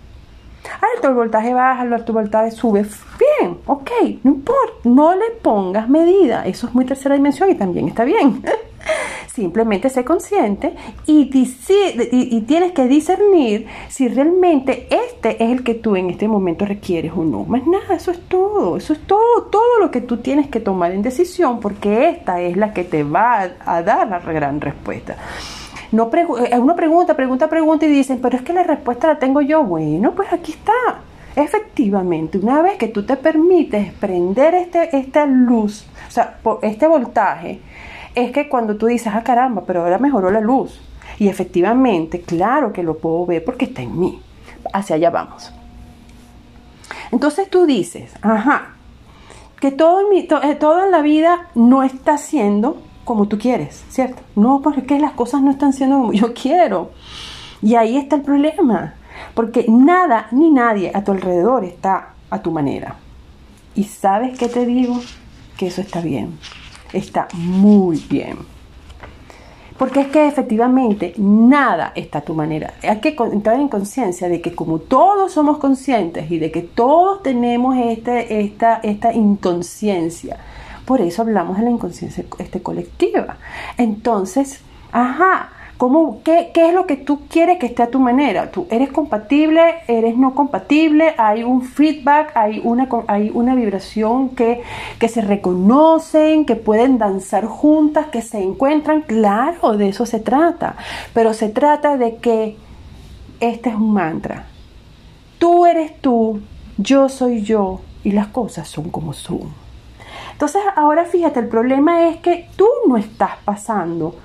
[0.95, 2.85] Alto el voltaje baja, alto voltaje sube.
[3.19, 3.91] Bien, ok,
[4.23, 6.45] no importa, no le pongas medida.
[6.45, 8.43] Eso es muy tercera dimensión y también está bien.
[9.33, 10.75] Simplemente sé consciente
[11.07, 16.65] y, y, tienes que discernir si realmente este es el que tú en este momento
[16.65, 17.43] requieres o no.
[17.43, 18.77] Más nada, eso es todo.
[18.77, 22.57] Eso es todo, todo lo que tú tienes que tomar en decisión porque esta es
[22.57, 25.15] la que te va a, dar la gran respuesta.
[25.91, 29.41] No eh, uno pregunta, pregunta, pregunta y dicen, pero es que la respuesta la tengo
[29.41, 29.63] yo.
[29.63, 31.01] Bueno, pues aquí está.
[31.35, 37.59] Efectivamente, una vez que tú te permites prender este, esta luz, o sea, este voltaje,
[38.15, 40.79] es que cuando tú dices, ah caramba, pero ahora mejoró la luz.
[41.19, 44.21] Y efectivamente, claro que lo puedo ver porque está en mí.
[44.71, 45.51] Hacia allá vamos.
[47.11, 48.75] Entonces tú dices, ajá,
[49.59, 53.83] que todo en, mi, eh, todo en la vida no está siendo como tú quieres,
[53.89, 54.21] ¿cierto?
[54.35, 56.91] No, porque las cosas no están siendo como yo quiero.
[57.61, 58.95] Y ahí está el problema,
[59.33, 62.95] porque nada ni nadie a tu alrededor está a tu manera.
[63.75, 64.99] ¿Y sabes qué te digo?
[65.57, 66.37] Que eso está bien
[66.93, 68.37] está muy bien.
[69.77, 72.75] Porque es que efectivamente nada está a tu manera.
[72.83, 77.23] Hay que entrar en conciencia de que como todos somos conscientes y de que todos
[77.23, 80.37] tenemos este, esta, esta inconsciencia,
[80.85, 83.37] por eso hablamos de la inconsciencia este, colectiva.
[83.77, 85.49] Entonces, ajá,
[86.23, 88.51] qué, es lo que tú quieres que esté a tu manera?
[88.51, 89.61] ¿Tú eres compatible?
[89.87, 91.13] ¿Eres no compatible?
[91.17, 92.31] ¿Hay un feedback?
[92.35, 94.61] ¿Hay una, hay una vibración que,
[94.99, 96.45] que se reconocen?
[96.45, 98.07] ¿Que pueden danzar juntas?
[98.07, 99.01] ¿Que se encuentran?
[99.01, 100.75] Claro, de eso se trata.
[101.13, 102.55] Pero se trata de que
[103.39, 104.45] este es un mantra.
[105.39, 106.39] Tú eres tú,
[106.77, 109.53] yo soy yo y las cosas son como son.
[110.31, 114.15] Entonces ahora fíjate, el problema es que tú no estás pasando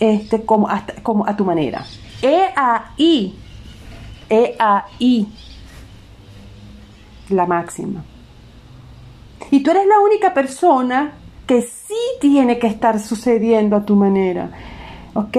[0.00, 0.68] este, como,
[1.02, 1.84] como a tu manera.
[2.22, 3.34] E a I.
[4.28, 5.26] E a I.
[7.30, 8.04] La máxima.
[9.50, 11.12] Y tú eres la única persona
[11.46, 14.50] que sí tiene que estar sucediendo a tu manera.
[15.14, 15.36] ¿Ok?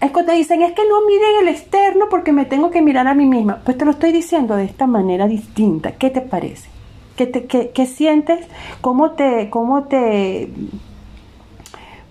[0.00, 3.06] Es cuando te dicen, es que no miren el externo porque me tengo que mirar
[3.06, 3.60] a mí misma.
[3.64, 5.92] Pues te lo estoy diciendo de esta manera distinta.
[5.92, 6.68] ¿Qué te parece?
[7.16, 8.46] ¿Qué, te, qué, sientes?
[8.82, 10.50] ¿Cómo te, cómo te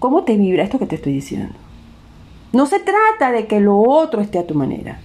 [0.06, 1.56] ¿Cómo te vibra esto que te estoy diciendo?
[2.54, 5.00] No se trata de que lo otro esté a tu manera.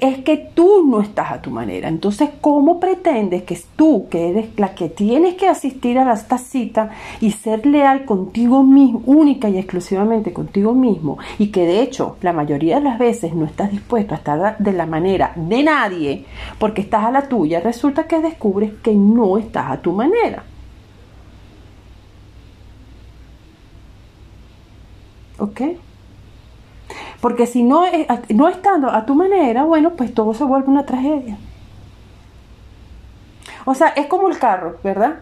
[0.00, 1.88] es que tú no estás a tu manera.
[1.88, 6.90] Entonces, ¿cómo pretendes que tú, que eres la que tienes que asistir a esta cita
[7.20, 12.32] y ser leal contigo mismo, única y exclusivamente contigo mismo, y que de hecho la
[12.32, 16.24] mayoría de las veces no estás dispuesto a estar de la manera de nadie
[16.58, 20.44] porque estás a la tuya, resulta que descubres que no estás a tu manera.
[25.38, 25.60] ¿Ok?
[27.20, 27.84] Porque si no,
[28.30, 31.38] no estando a tu manera, bueno, pues todo se vuelve una tragedia.
[33.64, 35.20] O sea, es como el carro, ¿verdad?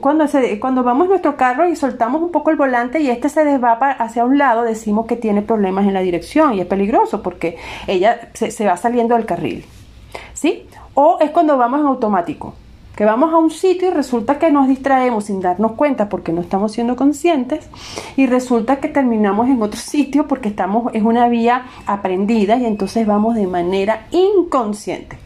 [0.00, 0.24] Cuando,
[0.60, 4.24] cuando vamos nuestro carro y soltamos un poco el volante y este se desvapa hacia
[4.24, 8.50] un lado, decimos que tiene problemas en la dirección y es peligroso porque ella se,
[8.50, 9.64] se va saliendo del carril.
[10.32, 10.66] ¿Sí?
[10.94, 12.54] O es cuando vamos en automático
[12.98, 16.40] que vamos a un sitio y resulta que nos distraemos sin darnos cuenta porque no
[16.40, 17.68] estamos siendo conscientes
[18.16, 23.06] y resulta que terminamos en otro sitio porque estamos en una vía aprendida y entonces
[23.06, 25.16] vamos de manera inconsciente.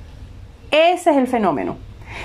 [0.71, 1.77] Ese es el fenómeno.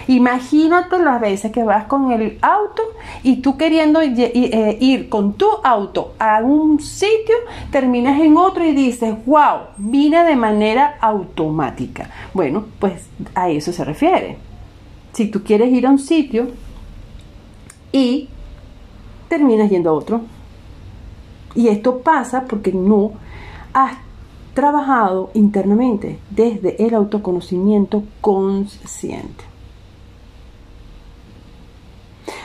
[0.09, 2.83] Imagínate las veces que vas con el auto
[3.23, 7.35] y tú queriendo eh, ir con tu auto a un sitio,
[7.71, 12.09] terminas en otro y dices, wow, vine de manera automática.
[12.33, 14.45] Bueno, pues a eso se refiere
[15.17, 16.45] si tú quieres ir a un sitio
[17.91, 18.29] y
[19.27, 20.21] terminas yendo a otro.
[21.55, 23.13] Y esto pasa porque no
[23.73, 23.97] has
[24.53, 29.43] trabajado internamente desde el autoconocimiento consciente.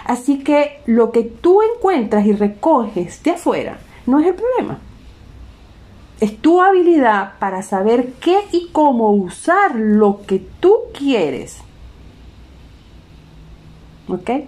[0.06, 4.78] Así que lo que tú encuentras y recoges de afuera no es el problema.
[6.20, 11.62] Es tu habilidad para saber qué y cómo usar lo que tú quieres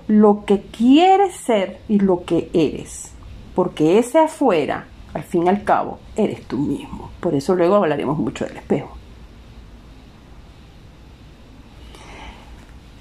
[0.08, 3.12] lo que quieres ser y lo que eres.
[3.54, 7.10] Porque ese afuera, al fin y al cabo, eres tú mismo.
[7.20, 8.96] Por eso luego hablaremos mucho del espejo.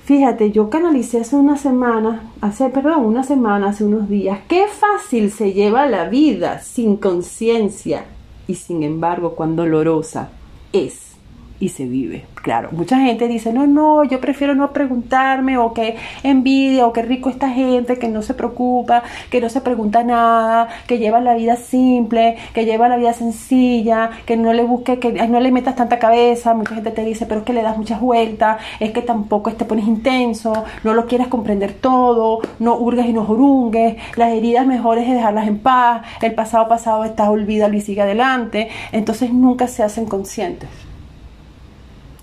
[0.05, 5.31] Fíjate, yo canalicé hace una semana, hace, perdón, una semana, hace unos días, qué fácil
[5.31, 8.03] se lleva la vida sin conciencia
[8.45, 10.29] y sin embargo cuán dolorosa
[10.73, 11.12] es
[11.59, 12.25] y se vive.
[12.43, 17.01] Claro, mucha gente dice, no, no, yo prefiero no preguntarme o que envidia o que
[17.01, 21.35] rico esta gente que no se preocupa, que no se pregunta nada, que lleva la
[21.35, 25.75] vida simple, que lleva la vida sencilla, que no le busque, que no le metas
[25.77, 26.53] tanta cabeza.
[26.53, 29.63] Mucha gente te dice, pero es que le das muchas vueltas, es que tampoco te
[29.63, 35.07] pones intenso, no lo quieres comprender todo, no hurgas y no jurungues, las heridas mejores
[35.07, 38.67] es dejarlas en paz, el pasado pasado está olvídalo y sigue adelante.
[38.91, 40.69] Entonces nunca se hacen conscientes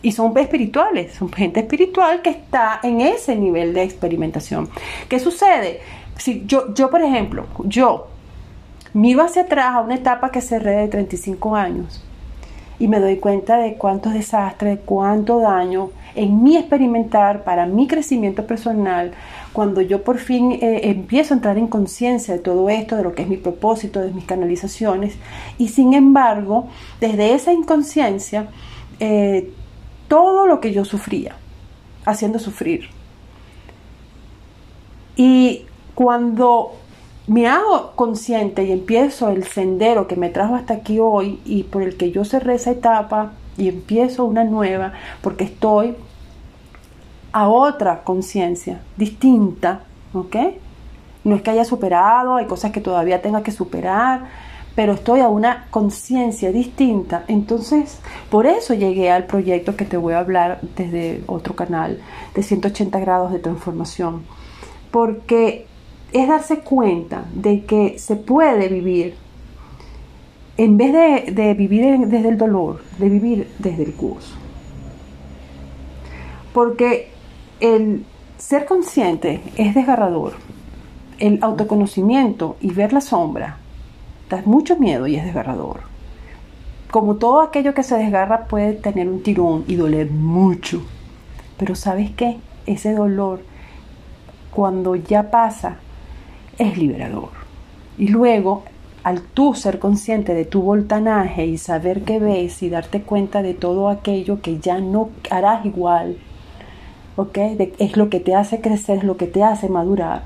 [0.03, 4.68] y son espirituales, son gente espiritual que está en ese nivel de experimentación.
[5.09, 5.80] ¿Qué sucede?
[6.16, 8.09] Si yo, yo por ejemplo, yo
[8.92, 12.03] miro hacia atrás a una etapa que cerré de 35 años
[12.78, 18.46] y me doy cuenta de cuántos desastres, cuánto daño en mi experimentar para mi crecimiento
[18.46, 19.12] personal,
[19.53, 23.14] cuando yo por fin eh, empiezo a entrar en conciencia de todo esto, de lo
[23.14, 25.14] que es mi propósito, de mis canalizaciones,
[25.59, 26.68] y sin embargo,
[27.01, 28.48] desde esa inconsciencia,
[28.98, 29.53] eh,
[30.11, 31.37] todo lo que yo sufría,
[32.05, 32.89] haciendo sufrir.
[35.15, 36.73] Y cuando
[37.29, 41.83] me hago consciente y empiezo el sendero que me trajo hasta aquí hoy y por
[41.83, 45.95] el que yo cerré esa etapa y empiezo una nueva, porque estoy
[47.31, 49.83] a otra conciencia distinta,
[50.13, 50.37] ¿ok?
[51.23, 54.25] No es que haya superado, hay cosas que todavía tenga que superar,
[54.81, 57.24] pero estoy a una conciencia distinta.
[57.28, 57.99] Entonces,
[58.31, 62.01] por eso llegué al proyecto que te voy a hablar desde otro canal,
[62.35, 64.22] de 180 grados de transformación.
[64.91, 65.66] Porque
[66.14, 69.16] es darse cuenta de que se puede vivir,
[70.57, 74.35] en vez de, vivir desde el dolor, de vivir desde el gozo.
[76.55, 77.11] Porque
[77.61, 78.07] el
[78.39, 80.37] ser consciente es desgarrador.
[81.18, 83.60] El autoconocimiento y ver la sombra
[84.47, 85.81] mucho miedo y es desgarrador.
[86.91, 90.83] Como todo aquello que se desgarra puede tener un tirón y doler mucho.
[91.57, 92.39] Pero ¿sabes qué?
[92.66, 93.41] Ese dolor,
[94.51, 95.76] cuando ya pasa,
[96.59, 97.31] es liberador.
[97.97, 98.64] Y luego,
[99.05, 103.55] al tú ser consciente de tu voltanaje y saber qué ves y darte cuenta de
[103.55, 106.16] todo aquello que ya no harás igual,
[107.16, 107.39] ¿ok?
[107.78, 110.22] es lo que te hace crecer, es lo que te hace madurar.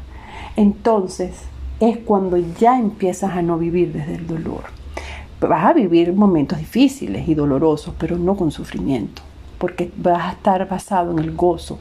[0.56, 1.32] Entonces,
[1.80, 4.64] es cuando ya empiezas a no vivir desde el dolor.
[5.40, 9.22] Vas a vivir momentos difíciles y dolorosos, pero no con sufrimiento,
[9.58, 11.78] porque vas a estar basado en el gozo,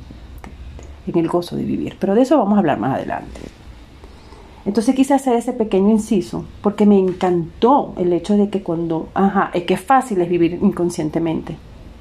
[1.07, 1.95] en el gozo de vivir.
[1.99, 3.39] Pero de eso vamos a hablar más adelante.
[4.65, 9.51] Entonces quise hacer ese pequeño inciso porque me encantó el hecho de que cuando, ajá,
[9.53, 11.57] es que es fácil es vivir inconscientemente.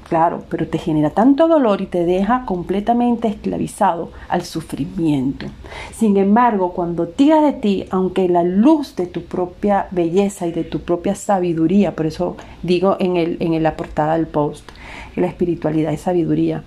[0.07, 5.47] Claro, pero te genera tanto dolor y te deja completamente esclavizado al sufrimiento.
[5.93, 10.63] Sin embargo, cuando tira de ti, aunque la luz de tu propia belleza y de
[10.63, 14.69] tu propia sabiduría, por eso digo en, el, en la portada del post,
[15.15, 16.63] la espiritualidad y sabiduría,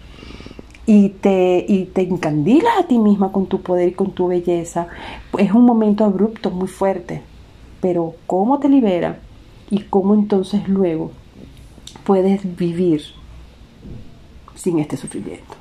[0.86, 4.86] y te, y te a ti misma con tu poder y con tu belleza,
[5.36, 7.22] es un momento abrupto, muy fuerte,
[7.80, 9.18] pero cómo te libera
[9.68, 11.10] y cómo entonces luego
[12.04, 13.02] puedes vivir
[14.56, 15.54] sin este sufrimiento.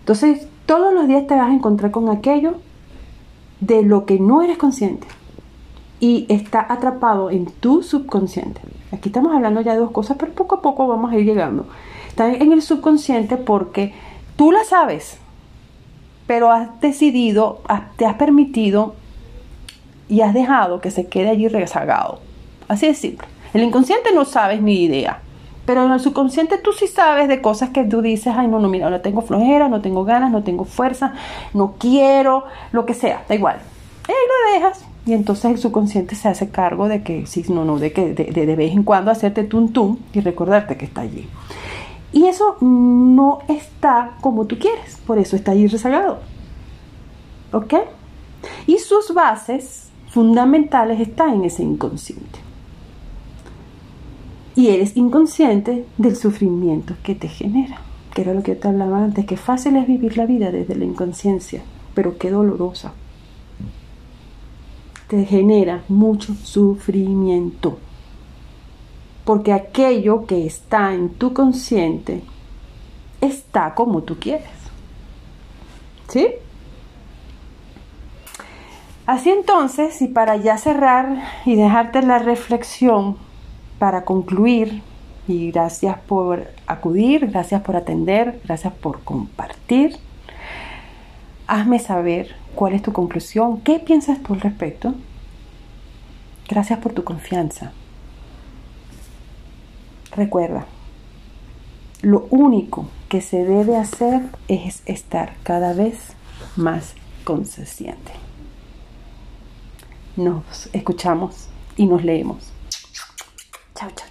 [0.00, 2.56] Entonces, todos los días te vas a encontrar con aquello
[3.60, 5.06] de lo que no eres consciente
[6.00, 8.60] y está atrapado en tu subconsciente.
[8.92, 11.66] Aquí estamos hablando ya de dos cosas, pero poco a poco vamos a ir llegando.
[12.08, 13.94] Está en el subconsciente porque
[14.36, 15.18] tú la sabes,
[16.26, 17.60] pero has decidido,
[17.96, 18.94] te has permitido
[20.08, 22.20] y has dejado que se quede allí rezagado.
[22.66, 23.28] Así de simple.
[23.52, 25.20] El inconsciente no sabes ni idea.
[25.66, 28.68] Pero en el subconsciente tú sí sabes de cosas que tú dices, ay, no, no,
[28.68, 31.14] mira, no tengo flojera, no tengo ganas, no tengo fuerza,
[31.54, 33.58] no quiero, lo que sea, da igual.
[34.08, 34.84] Y ahí lo dejas.
[35.06, 38.24] Y entonces el subconsciente se hace cargo de que, sí, no, no, de que de,
[38.32, 41.28] de, vez en cuando hacerte tum tum y recordarte que está allí.
[42.12, 46.18] Y eso no está como tú quieres, por eso está allí rezagado.
[47.52, 47.74] ¿Ok?
[48.66, 52.49] Y sus bases fundamentales están en ese inconsciente
[54.54, 57.80] y eres inconsciente del sufrimiento que te genera.
[58.14, 60.84] Que era lo que te hablaba antes, que fácil es vivir la vida desde la
[60.84, 61.62] inconsciencia,
[61.94, 62.92] pero qué dolorosa.
[65.08, 67.78] Te genera mucho sufrimiento.
[69.24, 72.22] Porque aquello que está en tu consciente
[73.20, 74.48] está como tú quieres.
[76.08, 76.26] ¿Sí?
[79.06, 83.16] Así entonces, y para ya cerrar y dejarte la reflexión
[83.80, 84.82] para concluir,
[85.26, 89.96] y gracias por acudir, gracias por atender, gracias por compartir.
[91.46, 94.94] Hazme saber cuál es tu conclusión, qué piensas tú al respecto.
[96.46, 97.72] Gracias por tu confianza.
[100.14, 100.66] Recuerda,
[102.02, 105.96] lo único que se debe hacer es estar cada vez
[106.54, 108.12] más consciente.
[110.16, 112.49] Nos escuchamos y nos leemos.
[113.80, 114.09] Chao, chao.